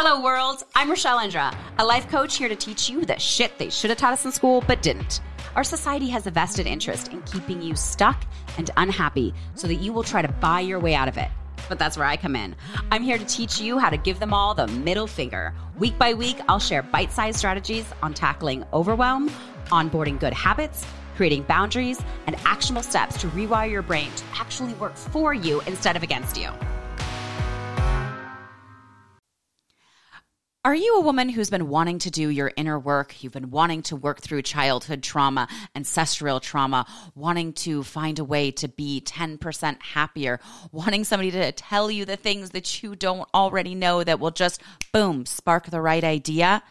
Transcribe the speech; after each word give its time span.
Hello, 0.00 0.22
world. 0.22 0.62
I'm 0.76 0.90
Rachelle 0.90 1.24
Indra, 1.24 1.52
a 1.80 1.84
life 1.84 2.08
coach 2.08 2.36
here 2.36 2.48
to 2.48 2.54
teach 2.54 2.88
you 2.88 3.04
the 3.04 3.18
shit 3.18 3.58
they 3.58 3.68
should 3.68 3.90
have 3.90 3.98
taught 3.98 4.12
us 4.12 4.24
in 4.24 4.30
school 4.30 4.62
but 4.64 4.80
didn't. 4.80 5.20
Our 5.56 5.64
society 5.64 6.08
has 6.10 6.24
a 6.24 6.30
vested 6.30 6.68
interest 6.68 7.08
in 7.08 7.20
keeping 7.22 7.60
you 7.60 7.74
stuck 7.74 8.22
and 8.58 8.70
unhappy 8.76 9.34
so 9.56 9.66
that 9.66 9.74
you 9.74 9.92
will 9.92 10.04
try 10.04 10.22
to 10.22 10.28
buy 10.28 10.60
your 10.60 10.78
way 10.78 10.94
out 10.94 11.08
of 11.08 11.16
it. 11.16 11.28
But 11.68 11.80
that's 11.80 11.96
where 11.96 12.06
I 12.06 12.16
come 12.16 12.36
in. 12.36 12.54
I'm 12.92 13.02
here 13.02 13.18
to 13.18 13.24
teach 13.24 13.60
you 13.60 13.80
how 13.80 13.90
to 13.90 13.96
give 13.96 14.20
them 14.20 14.32
all 14.32 14.54
the 14.54 14.68
middle 14.68 15.08
finger. 15.08 15.52
Week 15.80 15.98
by 15.98 16.14
week, 16.14 16.38
I'll 16.48 16.60
share 16.60 16.84
bite 16.84 17.10
sized 17.10 17.38
strategies 17.40 17.84
on 18.00 18.14
tackling 18.14 18.64
overwhelm, 18.72 19.30
onboarding 19.72 20.20
good 20.20 20.32
habits, 20.32 20.86
creating 21.16 21.42
boundaries, 21.42 22.00
and 22.28 22.36
actionable 22.44 22.84
steps 22.84 23.20
to 23.22 23.26
rewire 23.30 23.68
your 23.68 23.82
brain 23.82 24.12
to 24.14 24.24
actually 24.34 24.74
work 24.74 24.94
for 24.94 25.34
you 25.34 25.60
instead 25.62 25.96
of 25.96 26.04
against 26.04 26.36
you. 26.36 26.50
Are 30.68 30.74
you 30.74 30.96
a 30.96 31.00
woman 31.00 31.30
who's 31.30 31.48
been 31.48 31.68
wanting 31.70 31.98
to 32.00 32.10
do 32.10 32.28
your 32.28 32.52
inner 32.54 32.78
work? 32.78 33.24
You've 33.24 33.32
been 33.32 33.50
wanting 33.50 33.80
to 33.84 33.96
work 33.96 34.20
through 34.20 34.42
childhood 34.42 35.02
trauma, 35.02 35.48
ancestral 35.74 36.40
trauma, 36.40 36.84
wanting 37.14 37.54
to 37.54 37.82
find 37.82 38.18
a 38.18 38.24
way 38.24 38.50
to 38.50 38.68
be 38.68 39.00
10% 39.00 39.80
happier, 39.80 40.40
wanting 40.70 41.04
somebody 41.04 41.30
to 41.30 41.52
tell 41.52 41.90
you 41.90 42.04
the 42.04 42.16
things 42.16 42.50
that 42.50 42.82
you 42.82 42.94
don't 42.94 43.26
already 43.32 43.74
know 43.74 44.04
that 44.04 44.20
will 44.20 44.30
just, 44.30 44.60
boom, 44.92 45.24
spark 45.24 45.70
the 45.70 45.80
right 45.80 46.04
idea? 46.04 46.62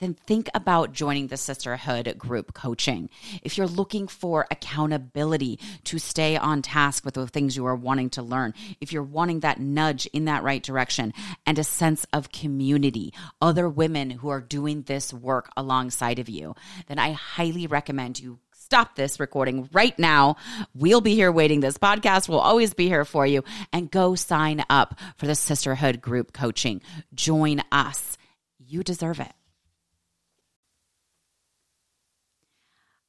Then 0.00 0.14
think 0.14 0.48
about 0.54 0.92
joining 0.92 1.28
the 1.28 1.36
sisterhood 1.36 2.14
group 2.18 2.52
coaching. 2.54 3.08
If 3.42 3.56
you're 3.56 3.66
looking 3.66 4.08
for 4.08 4.46
accountability 4.50 5.60
to 5.84 5.98
stay 5.98 6.36
on 6.36 6.62
task 6.62 7.04
with 7.04 7.14
the 7.14 7.26
things 7.26 7.56
you 7.56 7.66
are 7.66 7.76
wanting 7.76 8.10
to 8.10 8.22
learn, 8.22 8.54
if 8.80 8.92
you're 8.92 9.02
wanting 9.02 9.40
that 9.40 9.60
nudge 9.60 10.06
in 10.06 10.26
that 10.26 10.42
right 10.42 10.62
direction 10.62 11.12
and 11.46 11.58
a 11.58 11.64
sense 11.64 12.06
of 12.12 12.32
community, 12.32 13.12
other 13.40 13.68
women 13.68 14.10
who 14.10 14.28
are 14.28 14.40
doing 14.40 14.82
this 14.82 15.12
work 15.12 15.50
alongside 15.56 16.18
of 16.18 16.28
you, 16.28 16.54
then 16.88 16.98
I 16.98 17.12
highly 17.12 17.66
recommend 17.66 18.18
you 18.18 18.40
stop 18.52 18.96
this 18.96 19.20
recording 19.20 19.68
right 19.72 19.96
now. 19.98 20.36
We'll 20.74 21.02
be 21.02 21.14
here 21.14 21.30
waiting. 21.30 21.60
This 21.60 21.78
podcast 21.78 22.28
will 22.28 22.40
always 22.40 22.74
be 22.74 22.88
here 22.88 23.04
for 23.04 23.26
you. 23.26 23.44
And 23.72 23.90
go 23.90 24.14
sign 24.14 24.64
up 24.70 24.98
for 25.18 25.26
the 25.26 25.34
Sisterhood 25.34 26.00
Group 26.00 26.32
Coaching. 26.32 26.80
Join 27.14 27.62
us. 27.70 28.16
You 28.58 28.82
deserve 28.82 29.20
it. 29.20 29.32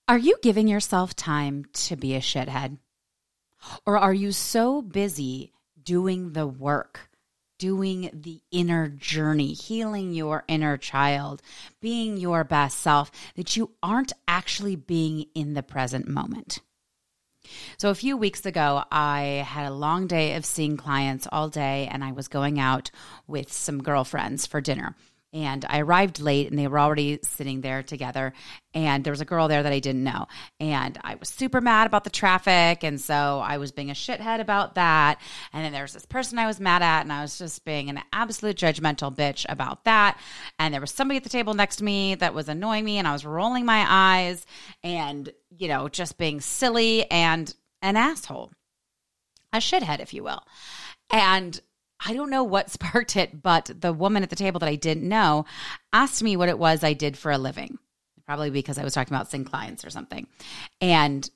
Are 0.07 0.19
you 0.19 0.37
giving 0.43 0.67
yourself 0.67 1.15
time 1.15 1.65
to 1.73 1.95
be 1.95 2.13
a 2.13 2.19
shithead? 2.19 2.77
Or 3.87 3.97
are 3.97 4.13
you 4.13 4.31
so 4.31 4.83
busy 4.83 5.51
doing 5.81 6.33
the 6.33 6.45
work, 6.45 7.09
doing 7.57 8.11
the 8.13 8.39
inner 8.51 8.87
journey, 8.87 9.53
healing 9.53 10.13
your 10.13 10.43
inner 10.47 10.77
child, 10.77 11.41
being 11.81 12.17
your 12.17 12.43
best 12.43 12.81
self, 12.81 13.11
that 13.35 13.57
you 13.57 13.71
aren't 13.81 14.13
actually 14.27 14.75
being 14.75 15.25
in 15.33 15.55
the 15.55 15.63
present 15.63 16.07
moment? 16.07 16.59
So, 17.79 17.89
a 17.89 17.95
few 17.95 18.15
weeks 18.15 18.45
ago, 18.45 18.83
I 18.91 19.43
had 19.47 19.65
a 19.65 19.73
long 19.73 20.05
day 20.05 20.35
of 20.35 20.45
seeing 20.45 20.77
clients 20.77 21.27
all 21.31 21.49
day, 21.49 21.89
and 21.91 22.03
I 22.03 22.11
was 22.11 22.27
going 22.27 22.59
out 22.59 22.91
with 23.25 23.51
some 23.51 23.81
girlfriends 23.81 24.45
for 24.45 24.61
dinner 24.61 24.95
and 25.35 25.65
I 25.67 25.81
arrived 25.81 26.21
late 26.21 26.49
and 26.49 26.57
they 26.57 26.67
were 26.67 26.79
already 26.79 27.19
sitting 27.21 27.59
there 27.59 27.83
together 27.83 28.31
and 28.73 29.03
there 29.03 29.11
was 29.11 29.19
a 29.19 29.25
girl 29.25 29.49
there 29.49 29.61
that 29.61 29.73
I 29.73 29.79
didn't 29.79 30.05
know. 30.05 30.27
And 30.61 30.97
I 31.03 31.15
was 31.15 31.27
super 31.27 31.59
mad 31.59 31.87
about 31.87 32.05
the 32.05 32.09
traffic 32.09 32.85
and 32.85 32.99
so 33.01 33.41
I 33.43 33.57
was 33.57 33.73
being 33.73 33.91
a 33.91 33.93
shithead 33.93 34.39
about 34.39 34.75
that. 34.75 35.19
And 35.51 35.65
then 35.65 35.73
there 35.73 35.81
was 35.81 35.91
this 35.91 36.05
person 36.05 36.39
I 36.39 36.47
was 36.47 36.61
mad 36.61 36.81
at 36.81 37.01
and 37.01 37.11
I 37.11 37.21
was 37.21 37.37
just 37.37 37.65
being 37.65 37.89
an 37.89 37.99
absolute 38.13 38.55
judgmental 38.55 39.13
bitch 39.13 39.45
about 39.49 39.83
that. 39.83 40.17
And 40.57 40.73
there 40.73 40.81
was 40.81 40.91
somebody 40.91 41.17
at 41.17 41.23
the 41.23 41.29
table 41.29 41.53
next 41.53 41.77
to 41.77 41.83
me 41.83 42.15
that 42.15 42.33
was 42.33 42.47
annoying 42.47 42.85
me 42.85 42.97
and 42.97 43.07
I 43.07 43.11
was 43.11 43.25
rolling 43.25 43.65
my 43.65 43.85
eyes 43.89 44.45
and 44.83 45.29
you 45.49 45.67
know 45.67 45.89
just 45.89 46.17
being 46.17 46.39
silly 46.39 47.11
and 47.11 47.53
an 47.81 47.97
asshole. 47.97 48.51
A 49.51 49.57
shithead 49.57 49.99
if 49.99 50.13
you 50.13 50.23
will. 50.23 50.43
And 51.09 51.59
I 52.05 52.13
don't 52.13 52.29
know 52.29 52.43
what 52.43 52.69
sparked 52.69 53.17
it, 53.17 53.41
but 53.41 53.71
the 53.77 53.91
woman 53.91 54.23
at 54.23 54.29
the 54.29 54.35
table 54.35 54.59
that 54.59 54.69
I 54.69 54.75
didn't 54.75 55.07
know 55.07 55.45
asked 55.91 56.23
me 56.23 56.37
what 56.37 56.49
it 56.49 56.59
was 56.59 56.83
I 56.83 56.93
did 56.93 57.17
for 57.17 57.31
a 57.31 57.37
living. 57.37 57.79
Probably 58.25 58.49
because 58.49 58.77
I 58.77 58.83
was 58.83 58.93
talking 58.93 59.13
about 59.13 59.29
seeing 59.29 59.45
clients 59.45 59.85
or 59.85 59.89
something. 59.89 60.27
And 60.81 61.29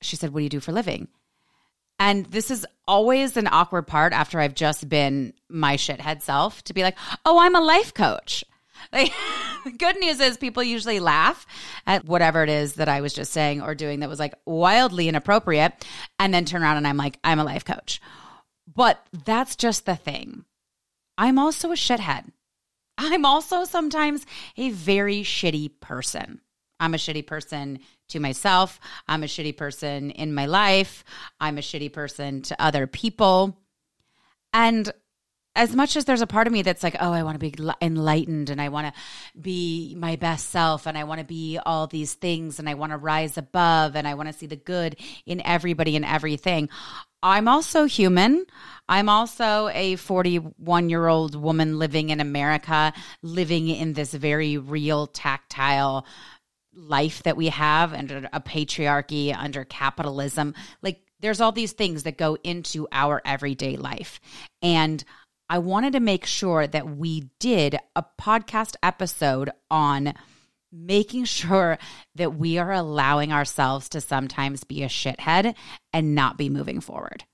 she 0.00 0.16
said, 0.16 0.32
What 0.32 0.40
do 0.40 0.44
you 0.44 0.50
do 0.50 0.60
for 0.60 0.70
a 0.70 0.74
living? 0.74 1.08
And 1.98 2.26
this 2.26 2.50
is 2.50 2.66
always 2.86 3.36
an 3.36 3.48
awkward 3.50 3.86
part 3.86 4.12
after 4.12 4.38
I've 4.38 4.54
just 4.54 4.88
been 4.88 5.32
my 5.48 5.76
shithead 5.76 6.22
self 6.22 6.62
to 6.64 6.74
be 6.74 6.82
like, 6.82 6.96
Oh, 7.24 7.38
I'm 7.38 7.56
a 7.56 7.60
life 7.60 7.94
coach. 7.94 8.44
Like, 8.92 9.12
the 9.64 9.70
good 9.70 9.98
news 9.98 10.20
is 10.20 10.36
people 10.36 10.62
usually 10.62 11.00
laugh 11.00 11.46
at 11.86 12.04
whatever 12.04 12.42
it 12.42 12.50
is 12.50 12.74
that 12.74 12.88
I 12.88 13.00
was 13.00 13.14
just 13.14 13.32
saying 13.32 13.62
or 13.62 13.74
doing 13.74 14.00
that 14.00 14.10
was 14.10 14.18
like 14.18 14.34
wildly 14.44 15.08
inappropriate 15.08 15.72
and 16.18 16.34
then 16.34 16.44
turn 16.44 16.62
around 16.62 16.76
and 16.76 16.86
I'm 16.86 16.98
like, 16.98 17.18
I'm 17.24 17.38
a 17.38 17.44
life 17.44 17.64
coach 17.64 18.00
but 18.72 19.04
that's 19.24 19.56
just 19.56 19.86
the 19.86 19.96
thing. 19.96 20.44
I'm 21.16 21.38
also 21.38 21.70
a 21.70 21.76
shithead. 21.76 22.30
I'm 22.96 23.24
also 23.24 23.64
sometimes 23.64 24.24
a 24.56 24.70
very 24.70 25.22
shitty 25.22 25.80
person. 25.80 26.40
I'm 26.80 26.94
a 26.94 26.98
shitty 26.98 27.26
person 27.26 27.80
to 28.08 28.20
myself. 28.20 28.80
I'm 29.08 29.22
a 29.22 29.26
shitty 29.26 29.56
person 29.56 30.10
in 30.10 30.34
my 30.34 30.46
life. 30.46 31.04
I'm 31.40 31.58
a 31.58 31.62
shitty 31.62 31.92
person 31.92 32.42
to 32.42 32.62
other 32.62 32.86
people. 32.86 33.58
And 34.52 34.92
as 35.56 35.74
much 35.74 35.96
as 35.96 36.04
there's 36.04 36.20
a 36.20 36.26
part 36.26 36.46
of 36.46 36.52
me 36.52 36.62
that's 36.62 36.82
like, 36.82 36.96
oh, 36.98 37.12
I 37.12 37.22
want 37.22 37.40
to 37.40 37.50
be 37.50 37.54
enlightened 37.80 38.50
and 38.50 38.60
I 38.60 38.68
want 38.70 38.92
to 38.92 39.00
be 39.40 39.94
my 39.96 40.16
best 40.16 40.50
self 40.50 40.86
and 40.86 40.98
I 40.98 41.04
want 41.04 41.20
to 41.20 41.26
be 41.26 41.58
all 41.64 41.86
these 41.86 42.14
things 42.14 42.58
and 42.58 42.68
I 42.68 42.74
want 42.74 42.92
to 42.92 42.98
rise 42.98 43.38
above 43.38 43.94
and 43.94 44.06
I 44.06 44.14
want 44.14 44.28
to 44.28 44.32
see 44.32 44.46
the 44.46 44.56
good 44.56 44.96
in 45.26 45.40
everybody 45.44 45.94
and 45.94 46.04
everything. 46.04 46.68
I'm 47.22 47.46
also 47.46 47.84
human. 47.84 48.44
I'm 48.88 49.08
also 49.08 49.68
a 49.68 49.96
41 49.96 50.90
year 50.90 51.06
old 51.06 51.36
woman 51.36 51.78
living 51.78 52.10
in 52.10 52.20
America, 52.20 52.92
living 53.22 53.68
in 53.68 53.92
this 53.92 54.12
very 54.12 54.58
real, 54.58 55.06
tactile 55.06 56.04
life 56.74 57.22
that 57.22 57.36
we 57.36 57.48
have 57.48 57.94
under 57.94 58.28
a 58.32 58.40
patriarchy, 58.40 59.34
under 59.34 59.64
capitalism. 59.64 60.54
Like, 60.82 61.00
there's 61.20 61.40
all 61.40 61.52
these 61.52 61.72
things 61.72 62.02
that 62.02 62.18
go 62.18 62.36
into 62.44 62.86
our 62.92 63.22
everyday 63.24 63.76
life. 63.76 64.20
And 64.60 65.02
I 65.48 65.58
wanted 65.58 65.92
to 65.92 66.00
make 66.00 66.26
sure 66.26 66.66
that 66.66 66.96
we 66.96 67.30
did 67.38 67.78
a 67.94 68.04
podcast 68.20 68.76
episode 68.82 69.50
on 69.70 70.14
making 70.72 71.24
sure 71.24 71.78
that 72.14 72.34
we 72.34 72.58
are 72.58 72.72
allowing 72.72 73.32
ourselves 73.32 73.88
to 73.90 74.00
sometimes 74.00 74.64
be 74.64 74.82
a 74.82 74.88
shithead 74.88 75.54
and 75.92 76.14
not 76.14 76.36
be 76.36 76.48
moving 76.48 76.80
forward. 76.80 77.24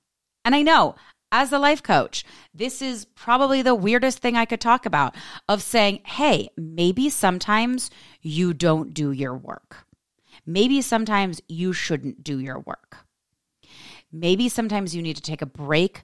And 0.44 0.54
I 0.54 0.62
know 0.62 0.96
as 1.32 1.52
a 1.52 1.58
life 1.58 1.82
coach, 1.82 2.24
this 2.52 2.82
is 2.82 3.04
probably 3.04 3.62
the 3.62 3.74
weirdest 3.74 4.18
thing 4.18 4.36
I 4.36 4.44
could 4.44 4.60
talk 4.60 4.84
about 4.84 5.14
of 5.48 5.62
saying, 5.62 6.00
hey, 6.04 6.50
maybe 6.56 7.08
sometimes 7.08 7.90
you 8.20 8.52
don't 8.52 8.92
do 8.92 9.12
your 9.12 9.36
work. 9.36 9.86
Maybe 10.44 10.82
sometimes 10.82 11.40
you 11.48 11.72
shouldn't 11.72 12.24
do 12.24 12.40
your 12.40 12.58
work. 12.58 12.96
Maybe 14.12 14.48
sometimes 14.48 14.94
you 14.94 15.02
need 15.02 15.16
to 15.16 15.22
take 15.22 15.42
a 15.42 15.46
break 15.46 16.02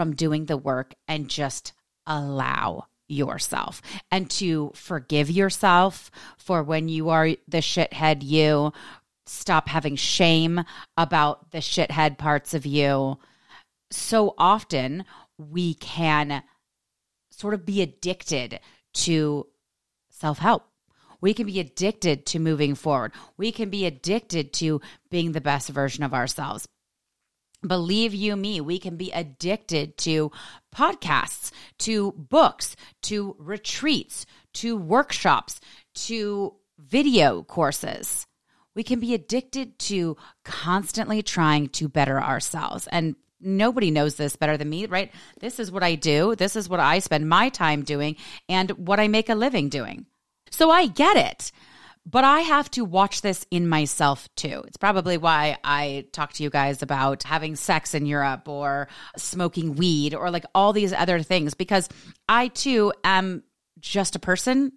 from 0.00 0.16
doing 0.16 0.46
the 0.46 0.56
work 0.56 0.94
and 1.06 1.28
just 1.28 1.74
allow 2.06 2.86
yourself 3.06 3.82
and 4.10 4.30
to 4.30 4.72
forgive 4.74 5.30
yourself 5.30 6.10
for 6.38 6.62
when 6.62 6.88
you 6.88 7.10
are 7.10 7.28
the 7.46 7.58
shithead 7.58 8.22
you. 8.22 8.72
Stop 9.26 9.68
having 9.68 9.96
shame 9.96 10.64
about 10.96 11.50
the 11.50 11.58
shithead 11.58 12.16
parts 12.16 12.54
of 12.54 12.64
you. 12.64 13.18
So 13.90 14.34
often 14.38 15.04
we 15.36 15.74
can 15.74 16.42
sort 17.30 17.52
of 17.52 17.66
be 17.66 17.82
addicted 17.82 18.58
to 18.94 19.48
self 20.08 20.38
help. 20.38 20.64
We 21.20 21.34
can 21.34 21.44
be 21.44 21.60
addicted 21.60 22.24
to 22.24 22.38
moving 22.38 22.74
forward. 22.74 23.12
We 23.36 23.52
can 23.52 23.68
be 23.68 23.84
addicted 23.84 24.54
to 24.54 24.80
being 25.10 25.32
the 25.32 25.42
best 25.42 25.68
version 25.68 26.04
of 26.04 26.14
ourselves. 26.14 26.66
Believe 27.66 28.14
you 28.14 28.36
me, 28.36 28.60
we 28.60 28.78
can 28.78 28.96
be 28.96 29.10
addicted 29.12 29.98
to 29.98 30.32
podcasts, 30.74 31.50
to 31.80 32.12
books, 32.12 32.74
to 33.02 33.36
retreats, 33.38 34.24
to 34.54 34.76
workshops, 34.76 35.60
to 35.94 36.54
video 36.78 37.42
courses. 37.42 38.26
We 38.74 38.82
can 38.82 38.98
be 38.98 39.12
addicted 39.12 39.78
to 39.80 40.16
constantly 40.44 41.22
trying 41.22 41.68
to 41.70 41.88
better 41.88 42.22
ourselves. 42.22 42.86
And 42.86 43.16
nobody 43.40 43.90
knows 43.90 44.14
this 44.14 44.36
better 44.36 44.56
than 44.56 44.70
me, 44.70 44.86
right? 44.86 45.12
This 45.40 45.58
is 45.60 45.70
what 45.70 45.82
I 45.82 45.96
do. 45.96 46.34
This 46.36 46.56
is 46.56 46.68
what 46.68 46.80
I 46.80 46.98
spend 47.00 47.28
my 47.28 47.48
time 47.50 47.82
doing 47.82 48.16
and 48.48 48.70
what 48.72 49.00
I 49.00 49.08
make 49.08 49.28
a 49.28 49.34
living 49.34 49.68
doing. 49.68 50.06
So 50.50 50.70
I 50.70 50.86
get 50.86 51.16
it. 51.16 51.52
But 52.06 52.24
I 52.24 52.40
have 52.40 52.70
to 52.72 52.84
watch 52.84 53.20
this 53.20 53.44
in 53.50 53.68
myself 53.68 54.28
too. 54.34 54.62
It's 54.66 54.76
probably 54.76 55.18
why 55.18 55.58
I 55.62 56.06
talk 56.12 56.32
to 56.34 56.42
you 56.42 56.50
guys 56.50 56.82
about 56.82 57.22
having 57.22 57.56
sex 57.56 57.94
in 57.94 58.06
Europe 58.06 58.48
or 58.48 58.88
smoking 59.16 59.76
weed 59.76 60.14
or 60.14 60.30
like 60.30 60.44
all 60.54 60.72
these 60.72 60.92
other 60.92 61.22
things 61.22 61.54
because 61.54 61.88
I 62.28 62.48
too 62.48 62.92
am 63.04 63.42
just 63.78 64.16
a 64.16 64.18
person 64.18 64.72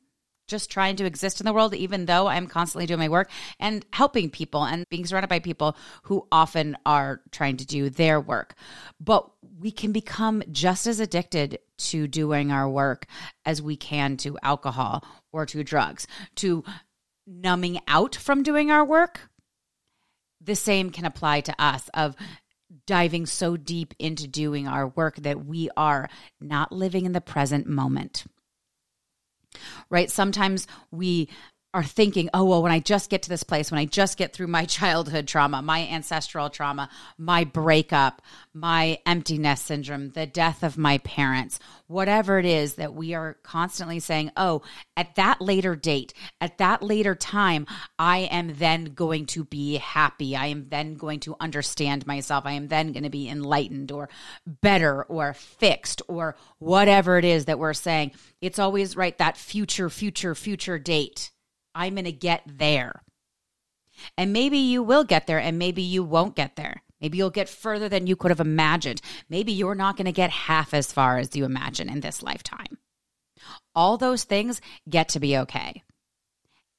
just 0.48 0.70
trying 0.70 0.98
to 0.98 1.06
exist 1.06 1.40
in 1.40 1.46
the 1.46 1.54
world, 1.54 1.74
even 1.74 2.06
though 2.06 2.28
I'm 2.28 2.48
constantly 2.48 2.86
doing 2.86 3.00
my 3.00 3.10
work 3.10 3.30
and 3.60 3.86
helping 3.94 4.30
people 4.30 4.64
and 4.64 4.86
being 4.90 5.06
surrounded 5.06 5.30
by 5.30 5.40
people 5.40 5.78
who 6.04 6.28
often 6.32 6.78
are 6.86 7.22
trying 7.32 7.58
to 7.58 7.66
do 7.66 7.90
their 7.90 8.20
work. 8.20 8.56
But 9.00 9.30
we 9.60 9.72
can 9.72 9.92
become 9.92 10.44
just 10.52 10.86
as 10.86 11.00
addicted 11.00 11.60
to 11.78 12.08
doing 12.08 12.52
our 12.52 12.70
work 12.70 13.06
as 13.46 13.62
we 13.62 13.78
can 13.78 14.18
to 14.18 14.38
alcohol 14.44 15.06
or 15.32 15.46
to 15.46 15.64
drugs, 15.64 16.08
to 16.36 16.64
numbing 17.26 17.80
out 17.88 18.16
from 18.16 18.44
doing 18.44 18.72
our 18.72 18.86
work. 18.86 19.30
The 20.42 20.56
same 20.56 20.90
can 20.90 21.06
apply 21.06 21.42
to 21.42 21.56
us 21.62 21.90
of 21.94 22.16
diving 22.86 23.26
so 23.26 23.56
deep 23.56 23.94
into 24.00 24.28
doing 24.28 24.68
our 24.68 24.88
work 24.88 25.16
that 25.18 25.46
we 25.46 25.70
are 25.78 26.10
not 26.42 26.72
living 26.72 27.06
in 27.06 27.14
the 27.14 27.22
present 27.22 27.68
moment 27.68 28.26
right? 29.90 30.10
Sometimes 30.10 30.68
we 30.92 31.30
are 31.74 31.84
thinking, 31.84 32.30
oh, 32.34 32.44
well, 32.44 32.62
when 32.62 32.72
I 32.72 32.80
just 32.80 33.10
get 33.10 33.24
to 33.24 33.30
this 33.30 33.44
place, 33.44 33.72
when 33.72 33.80
I 33.80 33.86
just 33.86 34.18
get 34.18 34.32
through 34.32 34.48
my 34.48 34.66
childhood 34.74 35.28
trauma, 35.28 35.62
my 35.62 35.88
ancestral 35.88 36.50
trauma, 36.50 36.90
my 37.18 37.44
breakup, 37.44 38.22
my 38.54 39.00
emptiness 39.06 39.62
syndrome, 39.62 40.12
the 40.12 40.28
death 40.28 40.64
of 40.64 40.78
my 40.78 41.00
parents, 41.00 41.60
whatever 41.88 42.38
it 42.38 42.46
is 42.46 42.76
that 42.76 42.94
we 42.94 43.16
are 43.16 43.38
constantly 43.42 44.00
saying, 44.00 44.32
oh, 44.38 44.62
at 44.96 45.16
that 45.16 45.42
later 45.42 45.76
date, 45.76 46.14
at 46.40 46.60
that 46.60 46.84
later 46.84 47.16
time, 47.16 47.66
I 47.98 48.20
am 48.20 48.56
then 48.56 48.86
going 48.86 49.26
to 49.28 49.44
be 49.44 49.78
happy. 49.78 50.36
I 50.36 50.48
am 50.48 50.70
then 50.70 50.94
going 50.94 51.22
to 51.22 51.36
understand 51.40 52.06
myself. 52.06 52.46
I 52.46 52.54
am 52.54 52.68
then 52.68 52.92
going 52.92 53.04
to 53.04 53.10
be 53.10 53.28
enlightened 53.28 53.92
or 53.92 54.10
better 54.46 55.04
or 55.04 55.34
fixed 55.34 56.04
or 56.08 56.36
whatever 56.60 57.18
it 57.18 57.26
is 57.26 57.46
that 57.46 57.58
we're 57.58 57.74
saying. 57.74 58.12
It's 58.42 58.60
always 58.60 58.96
right, 58.96 59.18
that 59.18 59.38
future, 59.38 59.90
future, 59.90 60.36
future 60.36 60.78
date 60.78 61.32
I'm 61.76 61.96
going 61.96 62.06
to 62.06 62.12
get 62.12 62.44
there. 62.46 63.02
And 64.18 64.34
maybe 64.34 64.58
you 64.58 64.84
will 64.84 65.04
get 65.04 65.28
there 65.28 65.40
and 65.40 65.60
maybe 65.60 65.82
you 65.82 66.04
won't 66.04 66.36
get 66.36 66.56
there. 66.56 66.82
Maybe 67.02 67.18
you'll 67.18 67.30
get 67.30 67.50
further 67.50 67.90
than 67.90 68.08
you 68.08 68.16
could 68.16 68.32
have 68.32 68.40
imagined. 68.40 69.02
Maybe 69.30 69.52
you're 69.52 69.76
not 69.76 69.98
going 69.98 70.06
to 70.06 70.12
get 70.12 70.30
half 70.30 70.74
as 70.74 70.92
far 70.92 71.18
as 71.18 71.36
you 71.36 71.46
imagine 71.46 71.90
in 71.90 72.00
this 72.00 72.24
lifetime. 72.24 72.78
All 73.76 73.98
those 73.98 74.24
things 74.24 74.62
get 74.90 75.10
to 75.10 75.20
be 75.20 75.38
okay. 75.40 75.84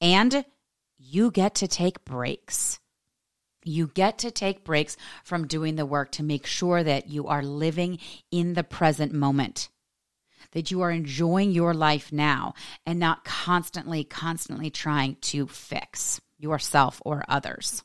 And 0.01 0.43
you 0.97 1.31
get 1.31 1.55
to 1.55 1.67
take 1.67 2.03
breaks. 2.05 2.79
You 3.63 3.87
get 3.87 4.19
to 4.19 4.31
take 4.31 4.63
breaks 4.63 4.97
from 5.23 5.47
doing 5.47 5.75
the 5.75 5.85
work 5.85 6.11
to 6.13 6.23
make 6.23 6.45
sure 6.45 6.83
that 6.83 7.07
you 7.07 7.27
are 7.27 7.43
living 7.43 7.99
in 8.31 8.53
the 8.53 8.63
present 8.63 9.13
moment 9.13 9.69
that 10.51 10.71
you 10.71 10.81
are 10.81 10.91
enjoying 10.91 11.51
your 11.51 11.73
life 11.73 12.11
now 12.11 12.53
and 12.85 12.99
not 12.99 13.25
constantly, 13.25 14.03
constantly 14.03 14.69
trying 14.69 15.15
to 15.21 15.47
fix 15.47 16.21
yourself 16.37 17.01
or 17.05 17.23
others. 17.27 17.83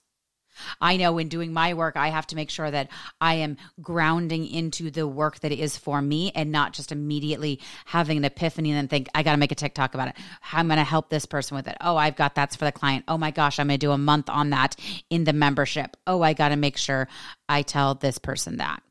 I 0.81 0.97
know 0.97 1.17
in 1.19 1.29
doing 1.29 1.53
my 1.53 1.75
work, 1.75 1.97
I 1.97 2.09
have 2.09 2.27
to 2.29 2.37
make 2.37 2.51
sure 2.51 2.71
that 2.71 2.91
I 3.21 3.37
am 3.37 3.57
grounding 3.81 4.47
into 4.47 4.91
the 4.91 5.07
work 5.07 5.41
that 5.41 5.53
is 5.53 5.77
for 5.77 6.01
me 6.03 6.33
and 6.35 6.53
not 6.53 6.73
just 6.73 6.93
immediately 6.93 7.61
having 7.87 8.19
an 8.19 8.25
epiphany 8.25 8.71
and 8.71 8.77
then 8.77 8.89
think, 8.89 9.09
I 9.15 9.23
got 9.23 9.33
to 9.33 9.39
make 9.39 9.53
a 9.53 9.57
TikTok 9.57 9.95
about 9.95 10.09
it. 10.09 10.17
I'm 10.53 10.67
going 10.69 10.79
to 10.79 10.85
help 10.85 11.09
this 11.09 11.27
person 11.27 11.57
with 11.57 11.67
it. 11.67 11.77
Oh, 11.81 11.97
I've 11.97 12.17
got 12.17 12.35
that's 12.35 12.57
for 12.57 12.65
the 12.65 12.73
client. 12.73 13.05
Oh 13.09 13.19
my 13.19 13.31
gosh, 13.31 13.59
I'm 13.59 13.69
going 13.69 13.79
to 13.79 13.87
do 13.87 13.93
a 13.93 13.99
month 13.99 14.29
on 14.29 14.51
that 14.51 14.77
in 15.09 15.25
the 15.25 15.33
membership. 15.33 15.97
Oh, 16.07 16.23
I 16.23 16.33
got 16.35 16.51
to 16.51 16.57
make 16.57 16.77
sure 16.77 17.09
I 17.49 17.63
tell 17.63 17.95
this 17.95 18.19
person 18.19 18.59
that 18.59 18.83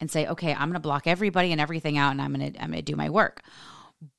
and 0.00 0.10
say, 0.10 0.26
okay, 0.26 0.52
I'm 0.52 0.68
going 0.68 0.74
to 0.74 0.80
block 0.80 1.06
everybody 1.06 1.52
and 1.52 1.60
everything 1.60 1.98
out 1.98 2.10
and 2.10 2.20
I'm 2.20 2.34
going 2.34 2.52
to 2.52 2.62
I'm 2.62 2.70
going 2.70 2.84
to 2.84 2.92
do 2.92 2.96
my 2.96 3.10
work. 3.10 3.42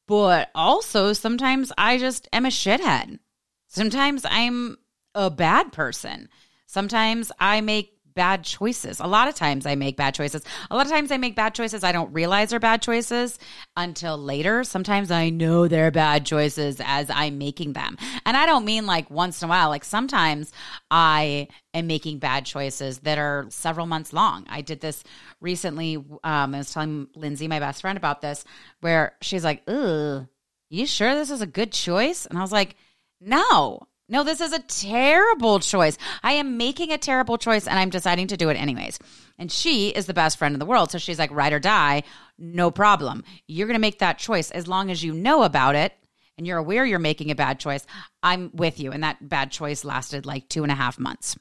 But 0.07 0.49
also 0.55 1.13
sometimes 1.13 1.71
I 1.77 1.97
just 1.97 2.27
am 2.33 2.45
a 2.45 2.49
shithead. 2.49 3.19
Sometimes 3.67 4.25
I'm 4.25 4.77
a 5.13 5.29
bad 5.29 5.71
person. 5.71 6.29
Sometimes 6.65 7.31
I 7.39 7.61
make 7.61 7.96
bad 8.17 8.43
choices. 8.43 8.99
A 8.99 9.07
lot 9.07 9.29
of 9.29 9.35
times 9.35 9.65
I 9.65 9.75
make 9.75 9.95
bad 9.95 10.13
choices. 10.13 10.41
A 10.69 10.75
lot 10.75 10.85
of 10.85 10.91
times 10.91 11.11
I 11.11 11.17
make 11.17 11.35
bad 11.35 11.55
choices. 11.55 11.85
I 11.85 11.93
don't 11.93 12.11
realize 12.11 12.49
they're 12.49 12.59
bad 12.59 12.81
choices 12.81 13.39
until 13.77 14.17
later. 14.17 14.65
Sometimes 14.65 15.11
I 15.11 15.29
know 15.29 15.69
they're 15.69 15.91
bad 15.91 16.25
choices 16.25 16.81
as 16.83 17.09
I'm 17.09 17.37
making 17.37 17.73
them. 17.73 17.95
And 18.25 18.35
I 18.35 18.45
don't 18.45 18.65
mean 18.65 18.85
like 18.85 19.09
once 19.09 19.41
in 19.41 19.47
a 19.47 19.49
while. 19.49 19.69
Like 19.69 19.85
sometimes 19.85 20.51
I 20.91 21.47
am 21.73 21.87
making 21.87 22.19
bad 22.19 22.45
choices 22.45 22.99
that 22.99 23.17
are 23.17 23.45
several 23.49 23.85
months 23.85 24.11
long. 24.11 24.45
I 24.49 24.61
did 24.61 24.81
this 24.81 25.03
recently. 25.39 25.95
Um, 25.95 26.55
I 26.55 26.57
was 26.57 26.73
telling 26.73 27.07
Lindsay, 27.15 27.47
my 27.47 27.59
best 27.59 27.79
friend, 27.81 27.97
about 27.97 28.21
this, 28.21 28.43
where 28.81 29.15
she's 29.21 29.45
like, 29.45 29.61
Ugh, 29.67 30.27
you 30.69 30.85
sure 30.85 31.15
this 31.15 31.31
is 31.31 31.41
a 31.41 31.47
good 31.47 31.71
choice? 31.71 32.25
And 32.25 32.37
I 32.37 32.41
was 32.41 32.51
like, 32.51 32.75
no, 33.21 33.87
no, 34.09 34.23
this 34.23 34.39
is 34.39 34.53
a 34.53 34.59
terrible 34.59 35.59
choice. 35.59 35.97
I 36.23 36.33
am 36.33 36.57
making 36.57 36.91
a 36.91 36.97
terrible 36.97 37.37
choice 37.37 37.67
and 37.67 37.77
I'm 37.77 37.89
deciding 37.89 38.27
to 38.27 38.37
do 38.37 38.49
it 38.49 38.55
anyways. 38.55 38.99
And 39.37 39.51
she 39.51 39.89
is 39.89 40.05
the 40.05 40.13
best 40.13 40.37
friend 40.37 40.55
in 40.55 40.59
the 40.59 40.65
world. 40.65 40.91
So 40.91 40.97
she's 40.97 41.19
like, 41.19 41.31
ride 41.31 41.53
or 41.53 41.59
die, 41.59 42.03
no 42.37 42.71
problem. 42.71 43.23
You're 43.47 43.67
going 43.67 43.75
to 43.75 43.79
make 43.79 43.99
that 43.99 44.17
choice 44.17 44.49
as 44.51 44.67
long 44.67 44.89
as 44.89 45.03
you 45.03 45.13
know 45.13 45.43
about 45.43 45.75
it 45.75 45.93
and 46.37 46.47
you're 46.47 46.57
aware 46.57 46.85
you're 46.85 46.99
making 46.99 47.31
a 47.31 47.35
bad 47.35 47.59
choice. 47.59 47.85
I'm 48.23 48.51
with 48.53 48.79
you. 48.79 48.91
And 48.91 49.03
that 49.03 49.27
bad 49.27 49.51
choice 49.51 49.83
lasted 49.83 50.25
like 50.25 50.47
two 50.47 50.63
and 50.63 50.71
a 50.71 50.75
half 50.75 50.99
months. 50.99 51.37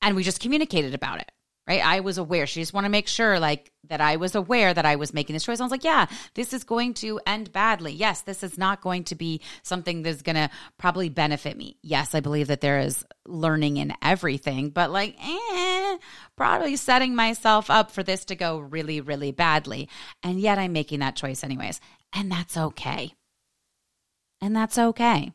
And 0.00 0.16
we 0.16 0.22
just 0.22 0.40
communicated 0.40 0.94
about 0.94 1.20
it 1.20 1.30
right? 1.70 1.86
I 1.86 2.00
was 2.00 2.18
aware. 2.18 2.48
She 2.48 2.60
just 2.60 2.74
want 2.74 2.84
to 2.84 2.90
make 2.90 3.06
sure 3.06 3.38
like 3.38 3.70
that 3.88 4.00
I 4.00 4.16
was 4.16 4.34
aware 4.34 4.74
that 4.74 4.84
I 4.84 4.96
was 4.96 5.14
making 5.14 5.34
this 5.34 5.44
choice. 5.44 5.60
I 5.60 5.62
was 5.62 5.70
like, 5.70 5.84
yeah, 5.84 6.06
this 6.34 6.52
is 6.52 6.64
going 6.64 6.94
to 6.94 7.20
end 7.24 7.52
badly. 7.52 7.92
Yes, 7.92 8.22
this 8.22 8.42
is 8.42 8.58
not 8.58 8.80
going 8.80 9.04
to 9.04 9.14
be 9.14 9.40
something 9.62 10.02
that's 10.02 10.22
going 10.22 10.34
to 10.34 10.50
probably 10.78 11.08
benefit 11.10 11.56
me. 11.56 11.76
Yes, 11.80 12.12
I 12.12 12.18
believe 12.18 12.48
that 12.48 12.60
there 12.60 12.80
is 12.80 13.06
learning 13.24 13.76
in 13.76 13.94
everything, 14.02 14.70
but 14.70 14.90
like, 14.90 15.16
eh, 15.24 15.98
probably 16.36 16.74
setting 16.74 17.14
myself 17.14 17.70
up 17.70 17.92
for 17.92 18.02
this 18.02 18.24
to 18.24 18.34
go 18.34 18.58
really, 18.58 19.00
really 19.00 19.30
badly. 19.30 19.88
And 20.24 20.40
yet 20.40 20.58
I'm 20.58 20.72
making 20.72 20.98
that 21.00 21.14
choice 21.14 21.44
anyways. 21.44 21.80
And 22.12 22.32
that's 22.32 22.56
okay. 22.56 23.14
And 24.40 24.56
that's 24.56 24.76
okay. 24.76 25.32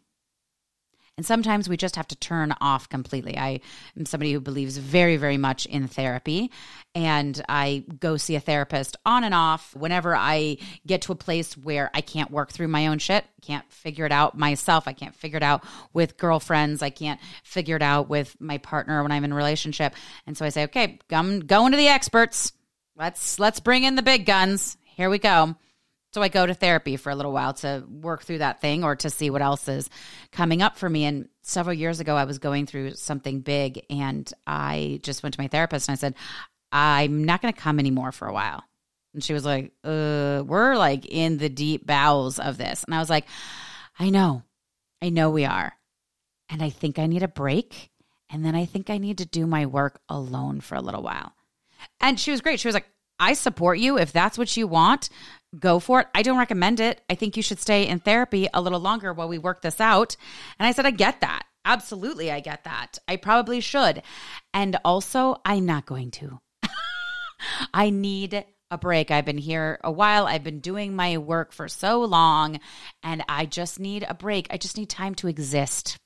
And 1.17 1.25
sometimes 1.25 1.69
we 1.69 1.77
just 1.77 1.95
have 1.95 2.09
to 2.09 2.15
turn 2.17 2.53
off 2.59 2.89
completely. 2.89 3.37
I 3.37 3.61
am 3.97 4.05
somebody 4.05 4.33
who 4.33 4.41
believes 4.41 4.77
very, 4.77 5.15
very 5.15 5.37
much 5.37 5.65
in 5.65 5.87
therapy. 5.87 6.51
And 6.93 7.41
I 7.47 7.85
go 7.99 8.17
see 8.17 8.35
a 8.35 8.41
therapist 8.41 8.97
on 9.05 9.23
and 9.23 9.33
off 9.33 9.73
whenever 9.75 10.13
I 10.13 10.57
get 10.85 11.03
to 11.03 11.13
a 11.13 11.15
place 11.15 11.55
where 11.55 11.89
I 11.93 12.01
can't 12.01 12.31
work 12.31 12.51
through 12.51 12.67
my 12.67 12.87
own 12.87 12.99
shit, 12.99 13.23
can't 13.41 13.69
figure 13.71 14.05
it 14.05 14.11
out 14.11 14.37
myself. 14.37 14.89
I 14.89 14.93
can't 14.93 15.15
figure 15.15 15.37
it 15.37 15.43
out 15.43 15.63
with 15.93 16.17
girlfriends. 16.17 16.81
I 16.81 16.89
can't 16.89 17.19
figure 17.43 17.77
it 17.77 17.81
out 17.81 18.09
with 18.09 18.35
my 18.41 18.57
partner 18.57 19.01
when 19.01 19.13
I'm 19.13 19.23
in 19.23 19.31
a 19.31 19.35
relationship. 19.35 19.93
And 20.27 20.37
so 20.37 20.45
I 20.45 20.49
say, 20.49 20.63
okay, 20.65 20.99
come 21.09 21.39
going 21.39 21.71
to 21.71 21.77
the 21.77 21.87
experts. 21.87 22.51
Let's 22.97 23.39
let's 23.39 23.61
bring 23.61 23.83
in 23.83 23.95
the 23.95 24.01
big 24.01 24.25
guns. 24.25 24.75
Here 24.83 25.09
we 25.09 25.19
go. 25.19 25.55
So 26.15 26.21
I 26.21 26.29
go 26.29 26.45
to 26.45 26.53
therapy 26.53 26.95
for 26.95 27.09
a 27.09 27.15
little 27.15 27.33
while 27.33 27.55
to 27.55 27.83
work 27.89 28.23
through 28.23 28.37
that 28.37 28.61
thing 28.61 28.85
or 28.85 28.95
to 28.95 29.09
see 29.09 29.29
what 29.29 29.41
else 29.41 29.67
is 29.67 29.89
coming 30.31 30.61
up 30.61 30.77
for 30.77 30.89
me. 30.89 31.03
And 31.03 31.27
several 31.41 31.73
years 31.73 31.99
ago, 31.99 32.15
I 32.15 32.23
was 32.23 32.39
going 32.39 32.67
through 32.67 32.91
something 32.91 33.41
big 33.41 33.85
and 33.89 34.31
I 34.47 35.01
just 35.03 35.23
went 35.23 35.35
to 35.35 35.41
my 35.41 35.49
therapist 35.49 35.89
and 35.89 35.93
I 35.93 35.97
said, 35.97 36.15
I'm 36.71 37.25
not 37.25 37.41
going 37.41 37.53
to 37.53 37.59
come 37.59 37.79
anymore 37.79 38.13
for 38.13 38.29
a 38.29 38.33
while. 38.33 38.63
And 39.13 39.21
she 39.21 39.33
was 39.33 39.43
like, 39.43 39.73
uh, 39.83 40.41
we're 40.47 40.77
like 40.77 41.05
in 41.05 41.37
the 41.37 41.49
deep 41.49 41.85
bowels 41.85 42.39
of 42.39 42.57
this. 42.57 42.85
And 42.85 42.95
I 42.95 42.99
was 42.99 43.09
like, 43.09 43.25
I 43.99 44.09
know, 44.09 44.43
I 45.01 45.09
know 45.09 45.31
we 45.31 45.43
are. 45.43 45.73
And 46.47 46.63
I 46.63 46.69
think 46.69 46.97
I 46.97 47.07
need 47.07 47.23
a 47.23 47.27
break. 47.27 47.91
And 48.29 48.45
then 48.45 48.55
I 48.55 48.63
think 48.63 48.89
I 48.89 48.99
need 48.99 49.17
to 49.17 49.25
do 49.25 49.45
my 49.45 49.65
work 49.65 49.99
alone 50.07 50.61
for 50.61 50.75
a 50.75 50.81
little 50.81 51.03
while. 51.03 51.33
And 51.99 52.17
she 52.17 52.31
was 52.31 52.39
great. 52.39 52.61
She 52.61 52.69
was 52.69 52.73
like, 52.73 52.87
I 53.19 53.33
support 53.33 53.79
you 53.79 53.97
if 53.97 54.11
that's 54.11 54.37
what 54.37 54.55
you 54.55 54.67
want 54.67 55.09
go 55.59 55.79
for 55.79 56.01
it. 56.01 56.07
I 56.13 56.21
don't 56.21 56.37
recommend 56.37 56.79
it. 56.79 57.01
I 57.09 57.15
think 57.15 57.37
you 57.37 57.43
should 57.43 57.59
stay 57.59 57.87
in 57.87 57.99
therapy 57.99 58.47
a 58.53 58.61
little 58.61 58.79
longer 58.79 59.13
while 59.13 59.27
we 59.27 59.37
work 59.37 59.61
this 59.61 59.79
out. 59.79 60.15
And 60.59 60.67
I 60.67 60.71
said, 60.71 60.85
I 60.85 60.91
get 60.91 61.21
that. 61.21 61.43
Absolutely, 61.63 62.31
I 62.31 62.41
get 62.41 62.63
that. 62.65 62.99
I 63.07 63.15
probably 63.15 63.59
should. 63.59 64.03
And 64.53 64.77
also, 64.85 65.41
I'm 65.43 65.65
not 65.65 65.85
going 65.85 66.11
to. 66.11 66.39
I 67.73 67.89
need 67.89 68.45
a 68.69 68.77
break. 68.77 69.09
I've 69.09 69.25
been 69.25 69.37
here 69.37 69.79
a 69.83 69.91
while. 69.91 70.27
I've 70.27 70.43
been 70.43 70.59
doing 70.59 70.95
my 70.95 71.17
work 71.17 71.51
for 71.51 71.67
so 71.67 72.01
long, 72.01 72.59
and 73.01 73.23
I 73.27 73.45
just 73.45 73.79
need 73.79 74.05
a 74.07 74.13
break. 74.13 74.47
I 74.51 74.57
just 74.57 74.77
need 74.77 74.89
time 74.89 75.15
to 75.15 75.27
exist 75.27 75.97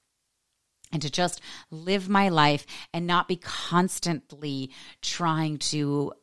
and 0.91 1.01
to 1.01 1.09
just 1.09 1.41
live 1.71 2.09
my 2.09 2.29
life 2.29 2.65
and 2.93 3.05
not 3.05 3.27
be 3.27 3.35
constantly 3.35 4.71
trying 5.01 5.57
to 5.57 6.13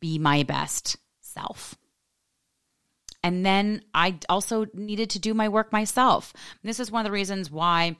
be 0.00 0.18
my 0.18 0.42
best 0.42 0.96
self. 1.20 1.76
And 3.22 3.46
then 3.46 3.82
I 3.94 4.18
also 4.28 4.66
needed 4.74 5.10
to 5.10 5.18
do 5.18 5.34
my 5.34 5.48
work 5.48 5.72
myself. 5.72 6.32
And 6.34 6.68
this 6.68 6.80
is 6.80 6.90
one 6.90 7.00
of 7.00 7.10
the 7.10 7.12
reasons 7.12 7.50
why 7.50 7.96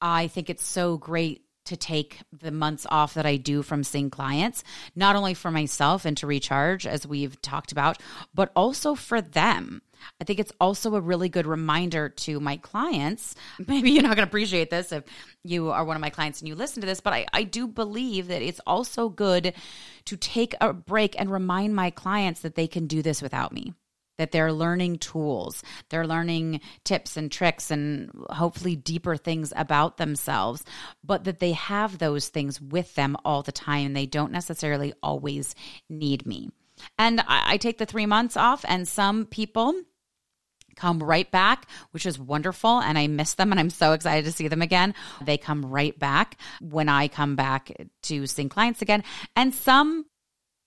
I 0.00 0.28
think 0.28 0.48
it's 0.50 0.64
so 0.64 0.96
great 0.96 1.44
to 1.66 1.76
take 1.76 2.20
the 2.30 2.50
months 2.50 2.86
off 2.90 3.14
that 3.14 3.26
I 3.26 3.36
do 3.36 3.62
from 3.62 3.84
seeing 3.84 4.10
clients, 4.10 4.62
not 4.94 5.16
only 5.16 5.34
for 5.34 5.50
myself 5.50 6.04
and 6.04 6.16
to 6.18 6.26
recharge, 6.26 6.86
as 6.86 7.06
we've 7.06 7.40
talked 7.40 7.72
about, 7.72 8.00
but 8.34 8.52
also 8.54 8.94
for 8.94 9.20
them. 9.22 9.80
I 10.20 10.24
think 10.24 10.38
it's 10.38 10.52
also 10.60 10.94
a 10.94 11.00
really 11.00 11.30
good 11.30 11.46
reminder 11.46 12.10
to 12.10 12.38
my 12.38 12.58
clients. 12.58 13.34
Maybe 13.66 13.92
you're 13.92 14.02
not 14.02 14.16
going 14.16 14.26
to 14.26 14.30
appreciate 14.30 14.68
this 14.68 14.92
if 14.92 15.04
you 15.42 15.70
are 15.70 15.84
one 15.84 15.96
of 15.96 16.02
my 16.02 16.10
clients 16.10 16.40
and 16.40 16.48
you 16.48 16.54
listen 16.54 16.82
to 16.82 16.86
this, 16.86 17.00
but 17.00 17.14
I, 17.14 17.26
I 17.32 17.44
do 17.44 17.66
believe 17.66 18.28
that 18.28 18.42
it's 18.42 18.60
also 18.66 19.08
good 19.08 19.54
to 20.04 20.16
take 20.18 20.54
a 20.60 20.74
break 20.74 21.18
and 21.18 21.30
remind 21.30 21.74
my 21.74 21.88
clients 21.88 22.40
that 22.40 22.56
they 22.56 22.66
can 22.66 22.86
do 22.86 23.00
this 23.00 23.22
without 23.22 23.52
me 23.52 23.72
that 24.18 24.32
they're 24.32 24.52
learning 24.52 24.98
tools, 24.98 25.62
they're 25.88 26.06
learning 26.06 26.60
tips 26.84 27.16
and 27.16 27.30
tricks 27.30 27.70
and 27.70 28.10
hopefully 28.30 28.76
deeper 28.76 29.16
things 29.16 29.52
about 29.56 29.96
themselves, 29.96 30.64
but 31.02 31.24
that 31.24 31.40
they 31.40 31.52
have 31.52 31.98
those 31.98 32.28
things 32.28 32.60
with 32.60 32.94
them 32.94 33.16
all 33.24 33.42
the 33.42 33.52
time. 33.52 33.92
They 33.92 34.06
don't 34.06 34.32
necessarily 34.32 34.92
always 35.02 35.54
need 35.88 36.26
me. 36.26 36.50
And 36.98 37.20
I, 37.20 37.54
I 37.54 37.56
take 37.56 37.78
the 37.78 37.86
three 37.86 38.06
months 38.06 38.36
off, 38.36 38.64
and 38.66 38.86
some 38.86 39.26
people 39.26 39.74
come 40.74 41.02
right 41.02 41.30
back, 41.30 41.68
which 41.92 42.06
is 42.06 42.18
wonderful. 42.18 42.80
And 42.80 42.98
I 42.98 43.06
miss 43.06 43.34
them 43.34 43.52
and 43.52 43.60
I'm 43.60 43.70
so 43.70 43.92
excited 43.92 44.24
to 44.24 44.32
see 44.32 44.48
them 44.48 44.62
again. 44.62 44.94
They 45.22 45.38
come 45.38 45.64
right 45.64 45.96
back 45.96 46.38
when 46.60 46.88
I 46.88 47.08
come 47.08 47.36
back 47.36 47.70
to 48.02 48.26
sing 48.26 48.48
clients 48.48 48.82
again. 48.82 49.04
And 49.36 49.54
some 49.54 50.06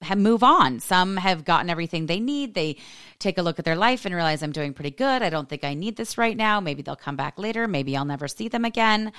have 0.02 0.18
move 0.18 0.44
on. 0.44 0.80
Some 0.80 1.18
have 1.18 1.44
gotten 1.46 1.70
everything 1.70 2.06
they 2.06 2.20
need. 2.20 2.54
They 2.54 2.78
take 3.20 3.38
a 3.38 3.42
look 3.42 3.60
at 3.60 3.66
their 3.66 3.76
life 3.76 4.06
and 4.06 4.14
realize 4.14 4.44
I'm 4.44 4.52
doing 4.52 4.74
pretty 4.74 4.92
good. 4.92 5.24
I 5.24 5.30
don't 5.30 5.50
think 5.50 5.64
I 5.64 5.74
need 5.74 5.96
this 5.96 6.18
right 6.18 6.38
now. 6.38 6.60
Maybe 6.60 6.82
they'll 6.82 6.96
come 6.96 7.16
back 7.16 7.38
later. 7.38 7.68
Maybe 7.68 7.98
I'll 7.98 8.06
never 8.06 8.28
see 8.28 8.48
them 8.48 8.66
again. 8.66 9.12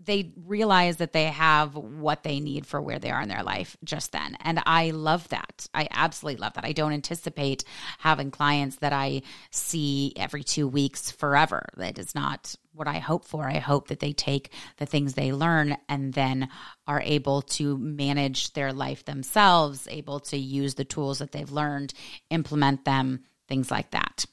They 0.00 0.32
realize 0.46 0.98
that 0.98 1.12
they 1.12 1.24
have 1.24 1.74
what 1.74 2.22
they 2.22 2.40
need 2.40 2.66
for 2.66 2.80
where 2.80 2.98
they 2.98 3.10
are 3.10 3.20
in 3.20 3.28
their 3.28 3.42
life 3.42 3.76
just 3.84 4.12
then. 4.12 4.36
And 4.40 4.62
I 4.64 4.90
love 4.90 5.28
that. 5.30 5.66
I 5.74 5.88
absolutely 5.90 6.40
love 6.40 6.54
that. 6.54 6.64
I 6.64 6.72
don't 6.72 6.92
anticipate 6.92 7.64
having 7.98 8.30
clients 8.30 8.76
that 8.76 8.92
I 8.92 9.22
see 9.50 10.12
every 10.16 10.44
two 10.44 10.68
weeks 10.68 11.10
forever. 11.10 11.66
That 11.76 11.98
is 11.98 12.14
not 12.14 12.54
what 12.72 12.86
I 12.86 12.98
hope 12.98 13.24
for. 13.24 13.48
I 13.48 13.58
hope 13.58 13.88
that 13.88 13.98
they 14.00 14.12
take 14.12 14.52
the 14.76 14.86
things 14.86 15.14
they 15.14 15.32
learn 15.32 15.76
and 15.88 16.14
then 16.14 16.48
are 16.86 17.02
able 17.02 17.42
to 17.42 17.76
manage 17.76 18.52
their 18.52 18.72
life 18.72 19.04
themselves, 19.04 19.88
able 19.90 20.20
to 20.20 20.36
use 20.36 20.74
the 20.74 20.84
tools 20.84 21.18
that 21.18 21.32
they've 21.32 21.50
learned, 21.50 21.92
implement 22.30 22.84
them, 22.84 23.24
things 23.48 23.70
like 23.70 23.90
that. 23.90 24.26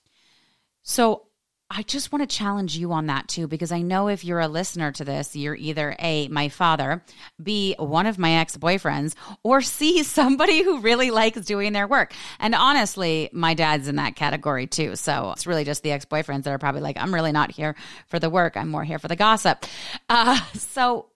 So, 0.84 1.24
I 1.69 1.81
just 1.81 2.12
want 2.12 2.29
to 2.29 2.38
challenge 2.38 2.77
you 2.77 2.91
on 2.91 3.07
that 3.07 3.27
too, 3.27 3.48
because 3.48 3.72
I 3.72 3.81
know 3.81 4.07
if 4.07 4.24
you're 4.24 4.39
a 4.39 4.48
listener 4.48 4.91
to 4.93 5.03
this, 5.03 5.36
you're 5.36 5.55
either 5.55 5.95
A, 6.00 6.27
my 6.27 6.48
father, 6.50 7.03
B, 7.41 7.75
one 7.79 8.05
of 8.05 8.19
my 8.19 8.34
ex 8.34 8.55
boyfriends, 8.55 9.15
or 9.41 9.62
C, 9.62 10.03
somebody 10.03 10.63
who 10.63 10.79
really 10.79 11.10
likes 11.10 11.41
doing 11.41 11.74
their 11.74 11.88
work. 11.88 12.13
And 12.39 12.53
honestly, 12.53 13.29
my 13.34 13.55
dad's 13.55 13.88
in 13.88 13.95
that 13.95 14.15
category 14.15 14.67
too. 14.67 14.95
So 14.95 15.31
it's 15.31 15.48
really 15.48 15.63
just 15.63 15.81
the 15.81 15.91
ex 15.91 16.05
boyfriends 16.05 16.43
that 16.43 16.53
are 16.53 16.60
probably 16.60 16.81
like, 16.81 16.98
I'm 16.98 17.13
really 17.13 17.31
not 17.31 17.51
here 17.51 17.75
for 18.07 18.19
the 18.19 18.29
work. 18.29 18.55
I'm 18.55 18.69
more 18.69 18.84
here 18.84 19.00
for 19.00 19.07
the 19.07 19.15
gossip. 19.15 19.65
Uh, 20.07 20.39
so 20.53 21.07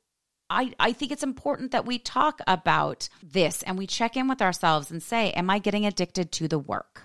I, 0.50 0.74
I 0.79 0.94
think 0.94 1.12
it's 1.12 1.24
important 1.24 1.72
that 1.72 1.86
we 1.86 2.00
talk 2.00 2.41
about 2.48 3.08
this 3.22 3.62
and 3.63 3.77
we 3.77 3.86
check 3.86 4.18
in 4.18 4.27
with 4.27 4.41
ourselves 4.41 4.89
and 4.89 5.01
say, 5.01 5.29
Am 5.32 5.50
I 5.50 5.60
getting 5.60 5.86
addicted 5.86 6.32
to 6.34 6.48
the 6.48 6.60
work? 6.60 7.03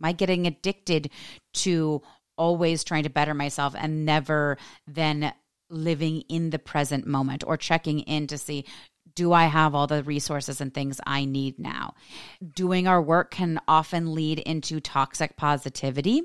Am 0.00 0.06
I 0.06 0.12
getting 0.12 0.46
addicted 0.46 1.10
to 1.54 2.02
always 2.36 2.84
trying 2.84 3.04
to 3.04 3.10
better 3.10 3.34
myself 3.34 3.74
and 3.76 4.04
never 4.04 4.56
then 4.86 5.32
living 5.70 6.22
in 6.28 6.50
the 6.50 6.58
present 6.58 7.06
moment 7.06 7.42
or 7.46 7.56
checking 7.56 8.00
in 8.00 8.26
to 8.26 8.38
see 8.38 8.64
do 9.14 9.32
I 9.32 9.44
have 9.44 9.74
all 9.74 9.86
the 9.86 10.02
resources 10.02 10.60
and 10.60 10.74
things 10.74 11.00
I 11.06 11.24
need 11.24 11.58
now? 11.58 11.94
Doing 12.54 12.88
our 12.88 13.00
work 13.00 13.30
can 13.30 13.60
often 13.68 14.14
lead 14.14 14.40
into 14.40 14.80
toxic 14.80 15.36
positivity 15.36 16.22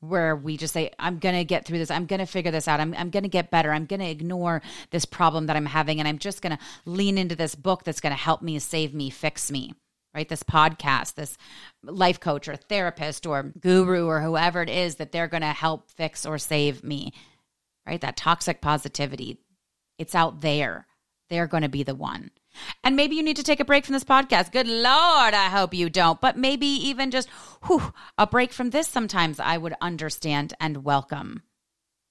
where 0.00 0.34
we 0.34 0.56
just 0.56 0.72
say, 0.72 0.90
I'm 0.98 1.18
going 1.18 1.34
to 1.34 1.44
get 1.44 1.66
through 1.66 1.78
this. 1.78 1.90
I'm 1.90 2.06
going 2.06 2.20
to 2.20 2.26
figure 2.26 2.50
this 2.50 2.66
out. 2.66 2.80
I'm, 2.80 2.94
I'm 2.94 3.10
going 3.10 3.24
to 3.24 3.28
get 3.28 3.50
better. 3.50 3.70
I'm 3.70 3.84
going 3.84 4.00
to 4.00 4.08
ignore 4.08 4.62
this 4.90 5.04
problem 5.04 5.46
that 5.46 5.56
I'm 5.56 5.66
having. 5.66 5.98
And 5.98 6.08
I'm 6.08 6.18
just 6.18 6.40
going 6.40 6.56
to 6.56 6.62
lean 6.86 7.18
into 7.18 7.36
this 7.36 7.54
book 7.54 7.84
that's 7.84 8.00
going 8.00 8.14
to 8.14 8.22
help 8.22 8.40
me, 8.40 8.58
save 8.58 8.94
me, 8.94 9.10
fix 9.10 9.50
me 9.50 9.74
right? 10.14 10.28
This 10.28 10.42
podcast, 10.42 11.14
this 11.14 11.36
life 11.82 12.20
coach 12.20 12.48
or 12.48 12.56
therapist 12.56 13.26
or 13.26 13.52
guru 13.60 14.06
or 14.06 14.20
whoever 14.20 14.62
it 14.62 14.70
is 14.70 14.96
that 14.96 15.12
they're 15.12 15.28
going 15.28 15.42
to 15.42 15.48
help 15.48 15.90
fix 15.90 16.26
or 16.26 16.38
save 16.38 16.82
me, 16.82 17.12
right? 17.86 18.00
That 18.00 18.16
toxic 18.16 18.60
positivity, 18.60 19.38
it's 19.98 20.14
out 20.14 20.40
there. 20.40 20.86
They're 21.28 21.46
going 21.46 21.62
to 21.62 21.68
be 21.68 21.84
the 21.84 21.94
one. 21.94 22.30
And 22.82 22.96
maybe 22.96 23.14
you 23.14 23.22
need 23.22 23.36
to 23.36 23.44
take 23.44 23.60
a 23.60 23.64
break 23.64 23.84
from 23.84 23.92
this 23.92 24.02
podcast. 24.02 24.50
Good 24.50 24.66
Lord, 24.66 25.34
I 25.34 25.48
hope 25.50 25.72
you 25.72 25.88
don't. 25.88 26.20
But 26.20 26.36
maybe 26.36 26.66
even 26.66 27.12
just 27.12 27.28
whew, 27.66 27.92
a 28.18 28.26
break 28.26 28.52
from 28.52 28.70
this 28.70 28.88
sometimes 28.88 29.38
I 29.38 29.56
would 29.56 29.74
understand 29.80 30.54
and 30.58 30.84
welcome 30.84 31.42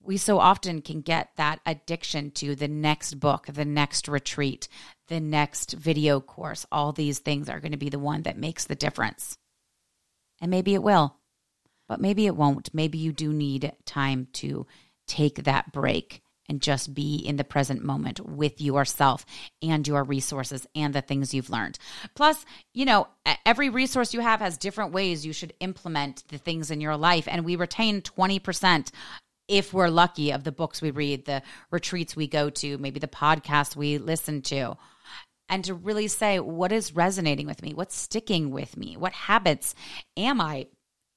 we 0.10 0.18
so 0.18 0.39
often 0.39 0.82
can 0.82 1.01
get 1.01 1.30
that 1.36 1.60
addiction 1.68 2.32
to 2.32 2.56
the 2.56 2.68
next 2.68 3.20
book, 3.20 3.46
the 3.46 3.63
next 3.63 4.08
retreat, 4.08 4.68
the 5.08 5.20
next 5.20 5.74
video 5.74 6.20
course. 6.20 6.66
All 6.72 6.92
these 6.92 7.20
things 7.20 7.48
are 7.48 7.60
going 7.60 7.74
to 7.74 7.78
be 7.78 7.89
the 7.89 8.00
one 8.00 8.24
that 8.24 8.36
makes 8.36 8.66
the 8.66 8.74
difference. 8.74 9.38
And 10.42 10.50
maybe 10.50 10.74
it 10.74 10.82
will, 10.82 11.16
but 11.88 12.01
maybe 12.01 12.25
it 12.25 12.36
won't. 12.36 12.74
Maybe 12.74 12.98
you 12.98 13.13
do 13.13 13.32
need 13.32 13.72
time 13.86 14.30
to 14.34 14.66
take 15.08 15.44
that 15.44 15.72
break 15.72 16.24
and 16.48 16.60
just 16.60 16.96
be 16.96 17.18
in 17.18 17.36
the 17.36 17.44
present 17.44 17.84
moment 17.84 18.20
with 18.20 18.60
yourself 18.60 19.28
and 19.62 19.88
your 19.88 20.04
resources 20.04 20.66
and 20.74 20.96
the 20.96 21.01
things 21.01 21.36
you've 21.36 21.51
learned. 21.51 21.78
Plus, 22.16 22.44
you 22.74 22.86
know, 22.86 23.08
every 23.46 23.70
resource 23.70 24.16
you 24.16 24.22
have 24.22 24.39
has 24.39 24.58
different 24.58 24.92
ways 24.92 25.24
you 25.24 25.34
should 25.34 25.54
implement 25.60 26.28
the 26.30 26.39
things 26.39 26.72
in 26.72 26.82
your 26.82 26.98
life. 26.98 27.28
And 27.28 27.46
we 27.46 27.56
retain 27.56 28.01
20% 28.01 28.89
if 29.50 29.74
we're 29.74 29.89
lucky, 29.89 30.32
of 30.32 30.44
the 30.44 30.51
books 30.51 30.82
we 30.82 30.91
read, 30.91 31.25
the 31.25 31.41
retreats 31.72 32.15
we 32.15 32.27
go 32.27 32.50
to, 32.50 32.77
maybe 32.77 33.00
the 33.00 33.08
podcast 33.08 33.75
we 33.75 33.98
listen 33.98 34.41
to. 34.44 34.77
And 35.50 35.65
to 35.65 35.74
really 35.74 36.08
say, 36.08 36.39
what 36.39 36.72
is 36.72 36.96
resonating 36.96 37.48
with 37.48 37.63
me? 37.63 37.74
What's 37.74 37.96
sticking 37.96 38.51
with 38.51 38.77
me? 38.77 38.96
What 38.96 39.13
habits 39.13 39.74
am 40.15 40.39
I 40.39 40.68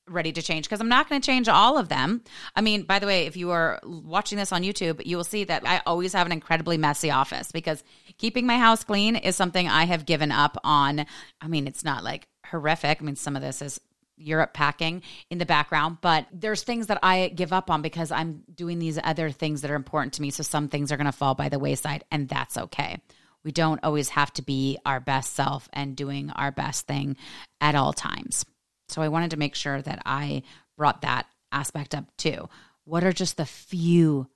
ready 0.09 0.33
to 0.33 0.41
change? 0.41 0.65
Because 0.65 0.81
I'm 0.81 0.89
not 0.89 1.09
going 1.09 1.21
to 1.21 1.27
change 1.27 1.49
all 1.49 1.77
of 1.77 1.91
them. 1.91 2.23
I 2.57 2.63
mean, 2.63 2.85
by 2.85 2.99
the 2.99 3.07
way, 3.07 3.27
if 3.27 3.37
you 3.37 3.51
are 3.51 3.79
watching 3.85 4.39
this 4.39 4.51
on 4.51 4.63
YouTube, 4.63 5.05
you 5.05 5.19
will 5.19 5.25
see 5.25 5.45
that 5.45 5.69
I 5.69 5.83
always 5.85 6.15
have 6.15 6.27
an 6.27 6.33
incredibly 6.33 6.79
messy 6.79 7.11
office 7.11 7.53
because 7.53 7.85
keeping 8.17 8.47
my 8.47 8.57
house 8.57 8.85
clean 8.85 9.17
is 9.17 9.37
something 9.37 9.69
I 9.69 9.85
have 9.85 10.07
given 10.07 10.33
up 10.33 10.57
on. 10.65 11.05
I 11.43 11.49
mean, 11.49 11.67
it's 11.67 11.85
not 11.85 12.03
like 12.03 12.27
horrific. 12.47 13.03
I 13.03 13.05
mean, 13.05 13.17
some 13.17 13.37
of 13.37 13.43
this 13.43 13.61
is 13.61 13.79
Europe 14.23 14.55
packing 14.55 15.03
in 15.31 15.39
the 15.39 15.47
background, 15.47 15.99
but 16.01 16.27
there's 16.33 16.63
things 16.63 16.87
that 16.87 16.99
I 17.03 17.29
give 17.29 17.53
up 17.53 17.71
on 17.71 17.83
because 17.83 18.11
I'm 18.11 18.43
doing 18.55 18.79
these 18.79 18.99
other 19.03 19.31
things 19.31 19.63
that 19.63 19.71
are 19.71 19.77
important 19.77 20.15
to 20.15 20.23
me. 20.23 20.31
So 20.31 20.43
some 20.43 20.69
things 20.69 20.93
are 20.93 20.97
going 20.97 21.07
to 21.07 21.13
fall 21.13 21.35
by 21.35 21.49
the 21.49 21.59
wayside, 21.59 22.05
and 22.11 22.29
that's 22.29 22.57
okay. 22.57 23.01
We 23.45 23.53
don't 23.53 23.83
always 23.83 24.11
have 24.11 24.33
to 24.35 24.43
be 24.43 24.79
our 24.87 25.01
best 25.01 25.35
self 25.35 25.69
and 25.73 25.97
doing 25.97 26.31
our 26.31 26.53
best 26.53 26.87
thing 26.87 27.17
at 27.61 27.75
all 27.75 27.93
times. 27.93 28.45
So 28.89 29.03
I 29.03 29.09
wanted 29.09 29.31
to 29.33 29.37
make 29.37 29.55
sure 29.55 29.83
that 29.83 30.03
I 30.05 30.43
brought 30.77 31.03
that 31.03 31.27
aspect 31.51 31.95
up 31.95 32.05
too. 32.17 32.49
What 32.85 33.05
are 33.05 33.13
just 33.13 33.37
the 33.37 33.47
few, 33.47 34.29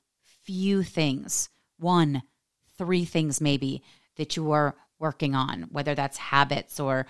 few 0.42 0.82
things, 0.82 1.48
one, 1.78 2.22
three 2.78 3.04
things 3.04 3.40
maybe 3.40 3.82
that 4.16 4.36
you 4.36 4.52
are 4.52 4.76
working 4.98 5.34
on, 5.34 5.68
whether 5.70 5.94
that's 5.94 6.16
habits 6.16 6.80
or 6.80 7.06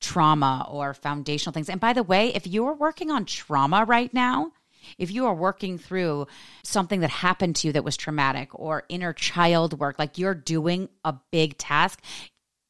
trauma 0.00 0.66
or 0.70 0.94
foundational 0.94 1.52
things. 1.52 1.68
And 1.68 1.80
by 1.80 1.92
the 1.92 2.02
way, 2.02 2.34
if 2.34 2.46
you're 2.46 2.74
working 2.74 3.10
on 3.10 3.24
trauma 3.24 3.84
right 3.84 4.12
now, 4.12 4.52
if 4.96 5.10
you 5.10 5.26
are 5.26 5.34
working 5.34 5.78
through 5.78 6.26
something 6.62 7.00
that 7.00 7.10
happened 7.10 7.56
to 7.56 7.66
you 7.66 7.72
that 7.72 7.84
was 7.84 7.96
traumatic 7.96 8.48
or 8.52 8.84
inner 8.88 9.12
child 9.12 9.78
work, 9.78 9.98
like 9.98 10.18
you're 10.18 10.34
doing 10.34 10.88
a 11.04 11.14
big 11.30 11.58
task, 11.58 12.00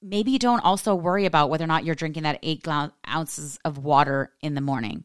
maybe 0.02 0.30
you 0.30 0.38
don't 0.38 0.64
also 0.64 0.94
worry 0.94 1.26
about 1.26 1.50
whether 1.50 1.64
or 1.64 1.68
not 1.68 1.84
you're 1.84 1.94
drinking 1.94 2.24
that 2.24 2.38
eight 2.42 2.66
ounces 3.08 3.58
of 3.64 3.78
water 3.78 4.32
in 4.42 4.54
the 4.54 4.60
morning. 4.60 5.04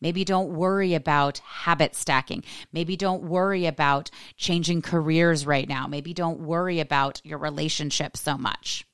Maybe 0.00 0.24
don't 0.24 0.54
worry 0.54 0.94
about 0.94 1.38
habit 1.38 1.94
stacking. 1.94 2.42
Maybe 2.72 2.96
don't 2.96 3.24
worry 3.24 3.66
about 3.66 4.10
changing 4.36 4.80
careers 4.80 5.44
right 5.44 5.68
now. 5.68 5.86
Maybe 5.86 6.14
don't 6.14 6.40
worry 6.40 6.80
about 6.80 7.20
your 7.22 7.38
relationship 7.38 8.16
so 8.16 8.38
much. 8.38 8.86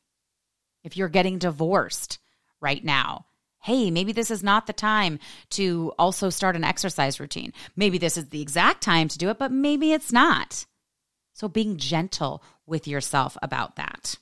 If 0.83 0.97
you're 0.97 1.09
getting 1.09 1.39
divorced, 1.39 2.19
right 2.61 2.85
now. 2.85 3.27
Hey, 3.61 3.91
maybe 3.91 4.13
this 4.13 4.31
is 4.31 4.43
not 4.43 4.67
the 4.67 4.73
time 4.73 5.19
to 5.51 5.93
also 5.99 6.31
start 6.31 6.55
an 6.57 6.65
exercise 6.65 7.19
routine. 7.19 7.53
Maybe 7.75 7.99
this 7.99 8.17
is 8.17 8.29
the 8.29 8.41
exact 8.41 8.83
time 8.83 9.09
to 9.09 9.19
do 9.19 9.29
it, 9.31 9.39
but 9.39 9.51
maybe 9.51 9.93
it's 9.93 10.13
not. 10.13 10.67
So, 11.33 11.49
being 11.49 11.77
gentle 11.77 12.43
with 12.67 12.87
yourself 12.87 13.37
about 13.43 13.77
that. 13.77 14.17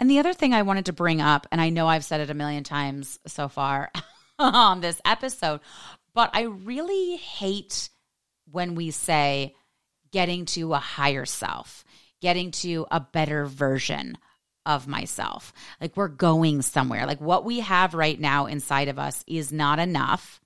And 0.00 0.10
the 0.10 0.18
other 0.18 0.34
thing 0.34 0.52
I 0.52 0.62
wanted 0.62 0.86
to 0.86 0.92
bring 0.92 1.20
up, 1.20 1.46
and 1.52 1.60
I 1.60 1.70
know 1.70 1.86
I've 1.86 2.04
said 2.04 2.20
it 2.20 2.30
a 2.30 2.34
million 2.34 2.64
times 2.64 3.18
so 3.26 3.48
far 3.48 3.90
on 4.38 4.80
this 4.80 5.00
episode, 5.04 5.60
but 6.14 6.30
I 6.32 6.42
really 6.42 7.16
hate 7.16 7.90
when 8.50 8.74
we 8.74 8.90
say, 8.90 9.54
getting 10.10 10.46
to 10.46 10.72
a 10.74 10.78
higher 10.78 11.26
self, 11.26 11.84
getting 12.20 12.50
to 12.50 12.86
a 12.90 13.00
better 13.00 13.44
version 13.44 14.16
of 14.68 14.86
myself. 14.86 15.52
Like 15.80 15.96
we're 15.96 16.08
going 16.08 16.62
somewhere. 16.62 17.06
Like 17.06 17.20
what 17.20 17.44
we 17.44 17.60
have 17.60 17.94
right 17.94 18.20
now 18.20 18.46
inside 18.46 18.88
of 18.88 18.98
us 18.98 19.24
is 19.26 19.50
not 19.50 19.80
enough 19.80 20.40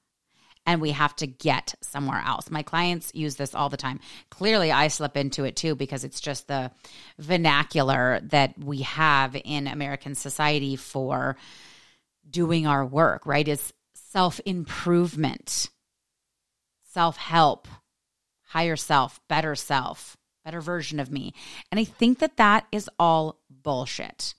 and 0.64 0.80
we 0.80 0.92
have 0.92 1.14
to 1.16 1.26
get 1.26 1.74
somewhere 1.80 2.22
else. 2.24 2.48
My 2.48 2.62
clients 2.62 3.10
use 3.14 3.34
this 3.34 3.52
all 3.52 3.68
the 3.68 3.76
time. 3.76 3.98
Clearly, 4.30 4.70
I 4.70 4.88
slip 4.88 5.16
into 5.16 5.42
it 5.42 5.56
too 5.56 5.74
because 5.74 6.04
it's 6.04 6.20
just 6.20 6.46
the 6.46 6.70
vernacular 7.18 8.20
that 8.30 8.56
we 8.56 8.82
have 8.82 9.36
in 9.44 9.66
American 9.66 10.14
society 10.14 10.76
for 10.76 11.36
doing 12.30 12.68
our 12.68 12.86
work, 12.86 13.26
right? 13.26 13.46
Is 13.46 13.72
self 13.94 14.40
improvement, 14.46 15.68
self 16.92 17.16
help, 17.16 17.66
higher 18.44 18.76
self, 18.76 19.20
better 19.28 19.56
self, 19.56 20.16
better 20.44 20.60
version 20.60 21.00
of 21.00 21.10
me. 21.10 21.34
And 21.72 21.80
I 21.80 21.84
think 21.84 22.20
that 22.20 22.36
that 22.36 22.66
is 22.70 22.88
all 23.00 23.38
bullshit 23.62 24.34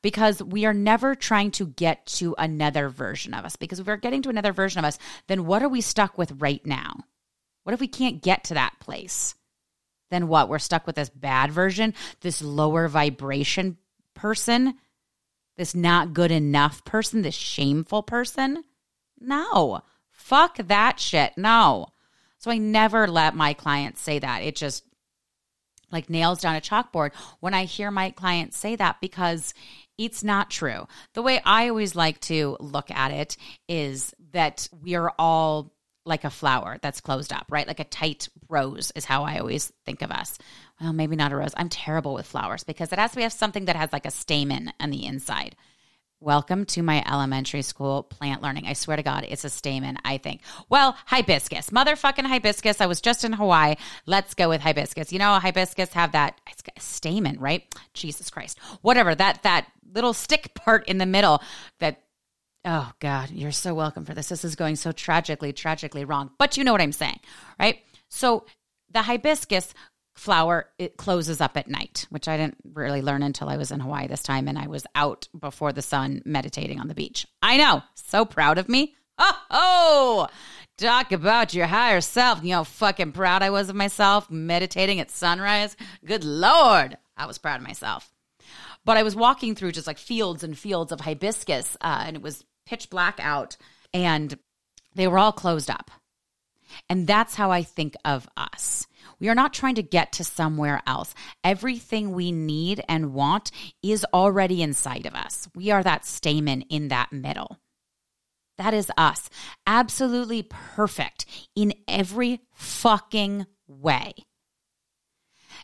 because 0.00 0.42
we 0.42 0.64
are 0.64 0.74
never 0.74 1.14
trying 1.14 1.50
to 1.52 1.66
get 1.66 2.06
to 2.06 2.34
another 2.38 2.88
version 2.88 3.34
of 3.34 3.44
us. 3.44 3.56
Because 3.56 3.80
if 3.80 3.86
we're 3.86 3.96
getting 3.96 4.22
to 4.22 4.30
another 4.30 4.52
version 4.52 4.78
of 4.78 4.84
us, 4.84 4.98
then 5.26 5.46
what 5.46 5.62
are 5.62 5.68
we 5.68 5.80
stuck 5.80 6.18
with 6.18 6.40
right 6.40 6.64
now? 6.64 7.04
What 7.64 7.72
if 7.72 7.80
we 7.80 7.88
can't 7.88 8.22
get 8.22 8.44
to 8.44 8.54
that 8.54 8.80
place? 8.80 9.34
Then 10.10 10.28
what? 10.28 10.48
We're 10.48 10.58
stuck 10.58 10.86
with 10.86 10.96
this 10.96 11.08
bad 11.08 11.50
version, 11.50 11.94
this 12.20 12.42
lower 12.42 12.88
vibration 12.88 13.78
person, 14.14 14.74
this 15.56 15.74
not 15.74 16.12
good 16.12 16.30
enough 16.30 16.84
person, 16.84 17.22
this 17.22 17.34
shameful 17.34 18.02
person? 18.02 18.64
No. 19.18 19.82
Fuck 20.10 20.56
that 20.58 21.00
shit. 21.00 21.32
No. 21.36 21.86
So 22.38 22.50
I 22.50 22.58
never 22.58 23.06
let 23.06 23.36
my 23.36 23.54
clients 23.54 24.00
say 24.00 24.18
that. 24.18 24.42
It 24.42 24.56
just 24.56 24.84
like 25.92 26.10
nails 26.10 26.40
down 26.40 26.56
a 26.56 26.60
chalkboard 26.60 27.12
when 27.40 27.54
I 27.54 27.64
hear 27.64 27.90
my 27.90 28.10
clients 28.10 28.56
say 28.56 28.76
that 28.76 29.00
because 29.00 29.54
it's 29.98 30.24
not 30.24 30.50
true. 30.50 30.86
The 31.14 31.22
way 31.22 31.40
I 31.44 31.68
always 31.68 31.94
like 31.94 32.20
to 32.22 32.56
look 32.58 32.90
at 32.90 33.12
it 33.12 33.36
is 33.68 34.14
that 34.32 34.68
we 34.82 34.94
are 34.94 35.12
all 35.18 35.72
like 36.04 36.24
a 36.24 36.30
flower 36.30 36.78
that's 36.82 37.00
closed 37.00 37.32
up, 37.32 37.46
right? 37.48 37.68
Like 37.68 37.78
a 37.78 37.84
tight 37.84 38.28
rose 38.48 38.90
is 38.96 39.04
how 39.04 39.22
I 39.22 39.38
always 39.38 39.72
think 39.86 40.02
of 40.02 40.10
us. 40.10 40.36
Well, 40.80 40.92
maybe 40.92 41.14
not 41.14 41.32
a 41.32 41.36
rose. 41.36 41.54
I'm 41.56 41.68
terrible 41.68 42.14
with 42.14 42.26
flowers 42.26 42.64
because 42.64 42.92
it 42.92 42.98
has 42.98 43.12
to 43.12 43.20
have 43.22 43.32
something 43.32 43.66
that 43.66 43.76
has 43.76 43.92
like 43.92 44.06
a 44.06 44.10
stamen 44.10 44.72
on 44.80 44.90
the 44.90 45.06
inside. 45.06 45.54
Welcome 46.22 46.66
to 46.66 46.84
my 46.84 47.02
elementary 47.04 47.62
school 47.62 48.04
plant 48.04 48.42
learning. 48.42 48.68
I 48.68 48.74
swear 48.74 48.96
to 48.96 49.02
God, 49.02 49.26
it's 49.28 49.44
a 49.44 49.50
stamen, 49.50 49.98
I 50.04 50.18
think. 50.18 50.40
Well, 50.68 50.96
hibiscus, 51.06 51.70
motherfucking 51.70 52.26
hibiscus. 52.26 52.80
I 52.80 52.86
was 52.86 53.00
just 53.00 53.24
in 53.24 53.32
Hawaii. 53.32 53.74
Let's 54.06 54.34
go 54.34 54.48
with 54.48 54.60
hibiscus. 54.60 55.12
You 55.12 55.18
know, 55.18 55.34
hibiscus 55.40 55.92
have 55.94 56.12
that 56.12 56.40
stamen, 56.78 57.40
right? 57.40 57.64
Jesus 57.92 58.30
Christ. 58.30 58.60
Whatever, 58.82 59.16
that 59.16 59.42
that 59.42 59.66
little 59.92 60.12
stick 60.12 60.54
part 60.54 60.86
in 60.86 60.98
the 60.98 61.06
middle 61.06 61.42
that 61.80 62.04
oh 62.64 62.92
God, 63.00 63.30
you're 63.30 63.50
so 63.50 63.74
welcome 63.74 64.04
for 64.04 64.14
this. 64.14 64.28
This 64.28 64.44
is 64.44 64.54
going 64.54 64.76
so 64.76 64.92
tragically, 64.92 65.52
tragically 65.52 66.04
wrong. 66.04 66.30
But 66.38 66.56
you 66.56 66.62
know 66.62 66.70
what 66.70 66.80
I'm 66.80 66.92
saying, 66.92 67.18
right? 67.58 67.80
So 68.10 68.46
the 68.92 69.02
hibiscus 69.02 69.74
flower 70.22 70.68
it 70.78 70.96
closes 70.96 71.40
up 71.40 71.56
at 71.56 71.66
night 71.66 72.06
which 72.10 72.28
i 72.28 72.36
didn't 72.36 72.56
really 72.74 73.02
learn 73.02 73.24
until 73.24 73.48
i 73.48 73.56
was 73.56 73.72
in 73.72 73.80
hawaii 73.80 74.06
this 74.06 74.22
time 74.22 74.46
and 74.46 74.56
i 74.56 74.68
was 74.68 74.86
out 74.94 75.26
before 75.36 75.72
the 75.72 75.82
sun 75.82 76.22
meditating 76.24 76.78
on 76.78 76.86
the 76.86 76.94
beach. 76.94 77.26
I 77.42 77.56
know 77.56 77.82
so 77.94 78.24
proud 78.24 78.58
of 78.58 78.68
me. 78.68 78.94
Oh, 79.18 79.38
oh 79.50 80.28
talk 80.78 81.10
about 81.10 81.54
your 81.54 81.66
higher 81.66 82.00
self. 82.00 82.44
You 82.44 82.50
know 82.50 82.62
fucking 82.62 83.10
proud 83.10 83.42
i 83.42 83.50
was 83.50 83.68
of 83.68 83.74
myself 83.74 84.30
meditating 84.30 85.00
at 85.00 85.10
sunrise? 85.10 85.76
Good 86.04 86.22
lord 86.22 86.96
i 87.16 87.26
was 87.26 87.38
proud 87.38 87.60
of 87.60 87.66
myself. 87.66 88.08
But 88.84 88.98
i 88.98 89.02
was 89.02 89.16
walking 89.16 89.56
through 89.56 89.72
just 89.72 89.88
like 89.88 89.98
fields 89.98 90.44
and 90.44 90.56
fields 90.56 90.92
of 90.92 91.00
hibiscus 91.00 91.76
uh, 91.80 92.04
and 92.06 92.14
it 92.14 92.22
was 92.22 92.44
pitch 92.64 92.90
black 92.90 93.18
out 93.20 93.56
and 93.92 94.38
they 94.94 95.08
were 95.08 95.18
all 95.18 95.32
closed 95.32 95.68
up. 95.68 95.90
And 96.88 97.08
that's 97.08 97.34
how 97.34 97.50
i 97.50 97.64
think 97.64 97.96
of 98.04 98.28
us 98.36 98.86
we 99.22 99.28
are 99.28 99.36
not 99.36 99.54
trying 99.54 99.76
to 99.76 99.84
get 99.84 100.10
to 100.14 100.24
somewhere 100.24 100.82
else. 100.84 101.14
Everything 101.44 102.10
we 102.10 102.32
need 102.32 102.82
and 102.88 103.14
want 103.14 103.52
is 103.80 104.04
already 104.12 104.60
inside 104.62 105.06
of 105.06 105.14
us. 105.14 105.48
We 105.54 105.70
are 105.70 105.84
that 105.84 106.04
stamen 106.04 106.62
in 106.62 106.88
that 106.88 107.12
middle. 107.12 107.58
That 108.58 108.74
is 108.74 108.90
us. 108.98 109.30
Absolutely 109.64 110.42
perfect 110.42 111.24
in 111.54 111.72
every 111.86 112.40
fucking 112.52 113.46
way. 113.68 114.12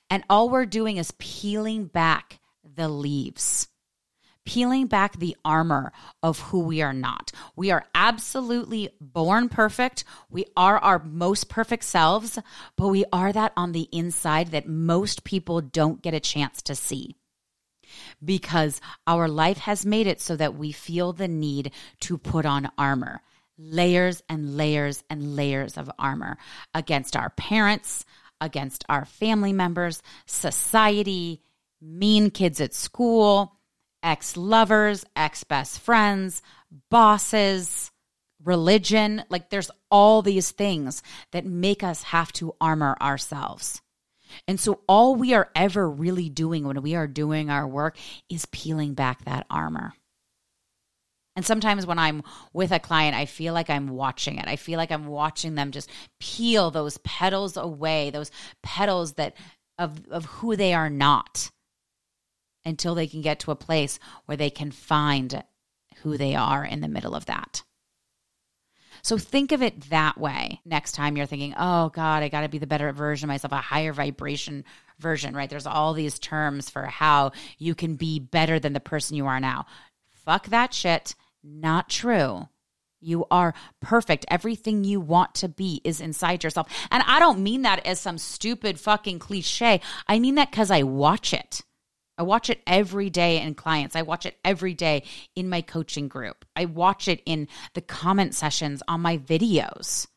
And 0.08 0.22
all 0.30 0.48
we're 0.48 0.64
doing 0.64 0.96
is 0.96 1.12
peeling 1.18 1.86
back 1.86 2.38
the 2.62 2.88
leaves 2.88 3.66
peeling 4.48 4.86
back 4.86 5.18
the 5.18 5.36
armor 5.44 5.92
of 6.22 6.40
who 6.40 6.60
we 6.60 6.80
are 6.80 6.94
not. 6.94 7.30
We 7.54 7.70
are 7.70 7.84
absolutely 7.94 8.88
born 8.98 9.50
perfect. 9.50 10.04
We 10.30 10.46
are 10.56 10.78
our 10.78 10.98
most 11.00 11.50
perfect 11.50 11.84
selves, 11.84 12.38
but 12.74 12.88
we 12.88 13.04
are 13.12 13.30
that 13.30 13.52
on 13.58 13.72
the 13.72 13.90
inside 13.92 14.52
that 14.52 14.66
most 14.66 15.22
people 15.22 15.60
don't 15.60 16.00
get 16.00 16.14
a 16.14 16.20
chance 16.20 16.62
to 16.62 16.74
see. 16.74 17.16
Because 18.24 18.80
our 19.06 19.28
life 19.28 19.58
has 19.58 19.84
made 19.84 20.06
it 20.06 20.18
so 20.18 20.34
that 20.36 20.54
we 20.54 20.72
feel 20.72 21.12
the 21.12 21.28
need 21.28 21.72
to 22.00 22.16
put 22.16 22.46
on 22.46 22.70
armor, 22.78 23.20
layers 23.58 24.22
and 24.30 24.56
layers 24.56 25.04
and 25.10 25.36
layers 25.36 25.76
of 25.76 25.90
armor 25.98 26.38
against 26.72 27.16
our 27.16 27.28
parents, 27.28 28.06
against 28.40 28.82
our 28.88 29.04
family 29.04 29.52
members, 29.52 30.02
society, 30.24 31.42
mean 31.82 32.30
kids 32.30 32.62
at 32.62 32.72
school, 32.72 33.57
ex 34.08 34.38
lovers, 34.38 35.04
ex 35.14 35.44
best 35.44 35.78
friends, 35.80 36.40
bosses, 36.90 37.90
religion. 38.42 39.22
Like 39.28 39.50
there's 39.50 39.70
all 39.90 40.22
these 40.22 40.50
things 40.50 41.02
that 41.32 41.44
make 41.44 41.82
us 41.82 42.04
have 42.04 42.32
to 42.34 42.54
armor 42.58 42.96
ourselves. 43.02 43.82
And 44.46 44.58
so 44.58 44.80
all 44.88 45.14
we 45.14 45.34
are 45.34 45.50
ever 45.54 45.88
really 45.88 46.30
doing 46.30 46.66
when 46.66 46.80
we 46.80 46.94
are 46.94 47.06
doing 47.06 47.50
our 47.50 47.66
work 47.66 47.98
is 48.30 48.46
peeling 48.46 48.94
back 48.94 49.24
that 49.24 49.46
armor. 49.50 49.92
And 51.36 51.44
sometimes 51.44 51.86
when 51.86 51.98
I'm 51.98 52.22
with 52.52 52.72
a 52.72 52.80
client, 52.80 53.14
I 53.14 53.26
feel 53.26 53.52
like 53.54 53.70
I'm 53.70 53.90
watching 53.90 54.38
it. 54.38 54.48
I 54.48 54.56
feel 54.56 54.78
like 54.78 54.90
I'm 54.90 55.06
watching 55.06 55.54
them 55.54 55.70
just 55.70 55.90
peel 56.18 56.70
those 56.70 56.96
petals 56.98 57.56
away, 57.58 58.10
those 58.10 58.30
petals 58.62 59.12
that 59.14 59.36
of 59.78 60.00
of 60.10 60.24
who 60.24 60.56
they 60.56 60.74
are 60.74 60.90
not 60.90 61.50
until 62.68 62.94
they 62.94 63.06
can 63.06 63.22
get 63.22 63.40
to 63.40 63.50
a 63.50 63.56
place 63.56 63.98
where 64.26 64.36
they 64.36 64.50
can 64.50 64.70
find 64.70 65.42
who 66.02 66.16
they 66.16 66.34
are 66.34 66.64
in 66.64 66.80
the 66.80 66.88
middle 66.88 67.14
of 67.14 67.26
that. 67.26 67.62
So 69.02 69.16
think 69.16 69.52
of 69.52 69.62
it 69.62 69.90
that 69.90 70.18
way 70.18 70.60
next 70.64 70.92
time 70.92 71.16
you're 71.16 71.26
thinking, 71.26 71.54
oh 71.56 71.88
God, 71.90 72.22
I 72.22 72.28
got 72.28 72.42
to 72.42 72.48
be 72.48 72.58
the 72.58 72.66
better 72.66 72.92
version 72.92 73.26
of 73.26 73.28
myself, 73.28 73.52
a 73.52 73.56
higher 73.56 73.92
vibration 73.92 74.64
version, 74.98 75.34
right? 75.34 75.48
There's 75.48 75.66
all 75.66 75.94
these 75.94 76.18
terms 76.18 76.68
for 76.68 76.84
how 76.84 77.32
you 77.58 77.74
can 77.74 77.94
be 77.94 78.18
better 78.18 78.58
than 78.58 78.72
the 78.72 78.80
person 78.80 79.16
you 79.16 79.26
are 79.26 79.40
now. 79.40 79.66
Fuck 80.24 80.48
that 80.48 80.74
shit. 80.74 81.14
Not 81.42 81.88
true. 81.88 82.48
You 83.00 83.26
are 83.30 83.54
perfect. 83.80 84.26
Everything 84.28 84.82
you 84.82 85.00
want 85.00 85.36
to 85.36 85.48
be 85.48 85.80
is 85.84 86.00
inside 86.00 86.42
yourself. 86.42 86.68
And 86.90 87.04
I 87.06 87.20
don't 87.20 87.40
mean 87.40 87.62
that 87.62 87.86
as 87.86 88.00
some 88.00 88.18
stupid 88.18 88.80
fucking 88.80 89.20
cliche. 89.20 89.80
I 90.08 90.18
mean 90.18 90.34
that 90.34 90.50
because 90.50 90.72
I 90.72 90.82
watch 90.82 91.32
it. 91.32 91.62
I 92.18 92.22
watch 92.22 92.50
it 92.50 92.60
every 92.66 93.08
day 93.08 93.40
in 93.40 93.54
clients. 93.54 93.94
I 93.94 94.02
watch 94.02 94.26
it 94.26 94.36
every 94.44 94.74
day 94.74 95.04
in 95.36 95.48
my 95.48 95.60
coaching 95.62 96.08
group. 96.08 96.44
I 96.56 96.64
watch 96.64 97.06
it 97.06 97.22
in 97.24 97.46
the 97.74 97.80
comment 97.80 98.34
sessions 98.34 98.82
on 98.88 99.00
my 99.00 99.16
videos. 99.16 100.08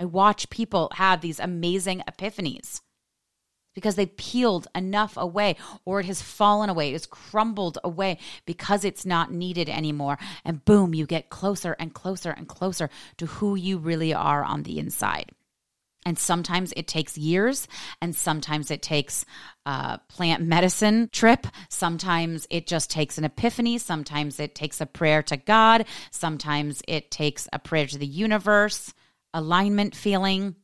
I 0.00 0.06
watch 0.06 0.48
people 0.48 0.90
have 0.94 1.20
these 1.20 1.38
amazing 1.38 2.02
epiphanies 2.08 2.80
because 3.74 3.94
they 3.96 4.06
peeled 4.06 4.66
enough 4.74 5.16
away 5.16 5.56
or 5.84 6.00
it 6.00 6.06
has 6.06 6.22
fallen 6.22 6.70
away, 6.70 6.88
it 6.88 6.94
has 6.94 7.06
crumbled 7.06 7.78
away 7.84 8.18
because 8.46 8.84
it's 8.84 9.04
not 9.04 9.30
needed 9.30 9.68
anymore. 9.68 10.18
And 10.44 10.64
boom, 10.64 10.94
you 10.94 11.06
get 11.06 11.30
closer 11.30 11.76
and 11.78 11.92
closer 11.92 12.30
and 12.30 12.48
closer 12.48 12.88
to 13.18 13.26
who 13.26 13.54
you 13.54 13.78
really 13.78 14.14
are 14.14 14.42
on 14.42 14.62
the 14.62 14.78
inside. 14.78 15.32
And 16.08 16.18
sometimes 16.18 16.72
it 16.74 16.88
takes 16.88 17.18
years, 17.18 17.68
and 18.00 18.16
sometimes 18.16 18.70
it 18.70 18.80
takes 18.80 19.26
a 19.66 20.00
plant 20.08 20.42
medicine 20.42 21.10
trip. 21.12 21.46
Sometimes 21.68 22.46
it 22.48 22.66
just 22.66 22.90
takes 22.90 23.18
an 23.18 23.24
epiphany. 23.24 23.76
Sometimes 23.76 24.40
it 24.40 24.54
takes 24.54 24.80
a 24.80 24.86
prayer 24.86 25.22
to 25.24 25.36
God. 25.36 25.84
Sometimes 26.10 26.80
it 26.88 27.10
takes 27.10 27.46
a 27.52 27.58
prayer 27.58 27.86
to 27.86 27.98
the 27.98 28.06
universe, 28.06 28.94
alignment 29.34 29.94
feeling, 29.94 30.56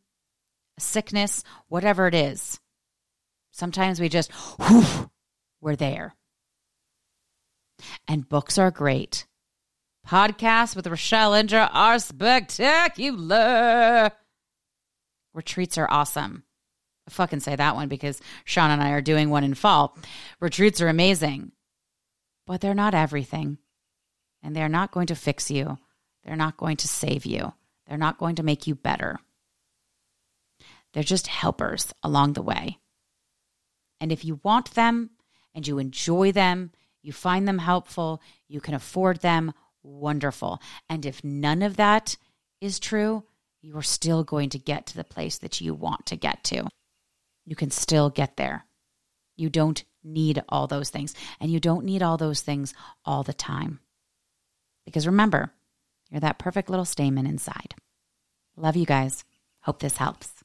sickness, 0.79 1.45
whatever 1.69 2.07
it 2.07 2.15
is. 2.15 2.59
Sometimes 3.51 4.01
we 4.01 4.09
just, 4.09 4.33
whew, 4.33 5.11
we're 5.61 5.77
there. 5.77 6.15
And 8.09 8.27
books 8.27 8.57
are 8.57 8.71
great. 8.71 9.27
Podcasts 10.09 10.75
with 10.75 10.87
Rachelle 10.87 11.39
Indra 11.39 11.69
are 11.71 11.99
spectacular. 11.99 14.11
Retreats 15.35 15.77
are 15.77 15.91
awesome. 15.91 16.45
I 17.07 17.11
fucking 17.11 17.41
say 17.41 17.57
that 17.57 17.75
one 17.75 17.89
because 17.89 18.21
Sean 18.45 18.71
and 18.71 18.83
I 18.83 18.91
are 18.91 19.03
doing 19.03 19.29
one 19.29 19.45
in 19.45 19.55
fall. 19.55 19.99
Retreats 20.41 20.81
are 20.81 20.89
amazing, 20.89 21.53
but 22.47 22.61
they're 22.61 22.73
not 22.73 22.95
everything. 22.95 23.59
And 24.43 24.55
they're 24.55 24.69
not 24.69 24.93
going 24.93 25.07
to 25.09 25.15
fix 25.15 25.51
you. 25.51 25.79
They're 26.23 26.37
not 26.37 26.57
going 26.57 26.77
to 26.79 26.89
save 26.89 27.27
you. 27.27 27.53
They're 27.87 27.99
not 27.99 28.19
going 28.19 28.37
to 28.37 28.43
make 28.43 28.67
you 28.67 28.75
better. 28.75 29.19
They're 30.93 31.03
just 31.03 31.27
helpers 31.27 31.93
along 32.03 32.35
the 32.35 32.43
way. 32.43 32.79
And 34.01 34.13
if 34.13 34.25
you 34.25 34.41
want 34.43 34.75
them 34.75 35.11
and 35.55 35.67
you 35.67 35.79
enjoy 35.79 36.33
them, 36.33 36.73
you 37.03 37.13
find 37.13 37.47
them 37.47 37.59
helpful, 37.59 38.23
you 38.49 38.61
can 38.61 38.75
afford 38.75 39.21
them, 39.21 39.53
wonderful. 39.83 40.61
And 40.89 41.05
if 41.05 41.23
none 41.23 41.63
of 41.63 41.77
that 41.77 42.17
is 42.61 42.79
true, 42.79 43.25
you 43.65 43.79
are 43.79 43.83
still 43.83 44.25
going 44.25 44.51
to 44.51 44.59
get 44.59 44.85
to 44.85 44.95
the 44.95 45.05
place 45.05 45.39
that 45.39 45.63
you 45.63 45.73
want 45.73 46.05
to 46.05 46.17
get 46.17 46.45
to. 46.45 46.67
You 47.47 47.57
can 47.57 47.71
still 47.71 48.11
get 48.11 48.37
there. 48.37 48.67
You 49.37 49.49
don't 49.49 49.83
need 50.05 50.43
all 50.51 50.67
those 50.67 50.91
things, 50.91 51.15
and 51.41 51.51
you 51.51 51.59
don't 51.59 51.87
need 51.87 52.03
all 52.03 52.19
those 52.19 52.43
things 52.43 52.75
all 53.07 53.23
the 53.23 53.33
time. 53.33 53.81
Because 54.85 55.07
remember, 55.07 55.51
you're 56.11 56.21
that 56.21 56.39
perfect 56.39 56.69
little 56.69 56.85
stamen 56.85 57.27
inside. 57.27 57.75
Love 58.55 58.77
you 58.77 58.85
guys. 58.85 59.25
Hope 59.63 59.81
this 59.81 59.97
helps. 59.97 60.44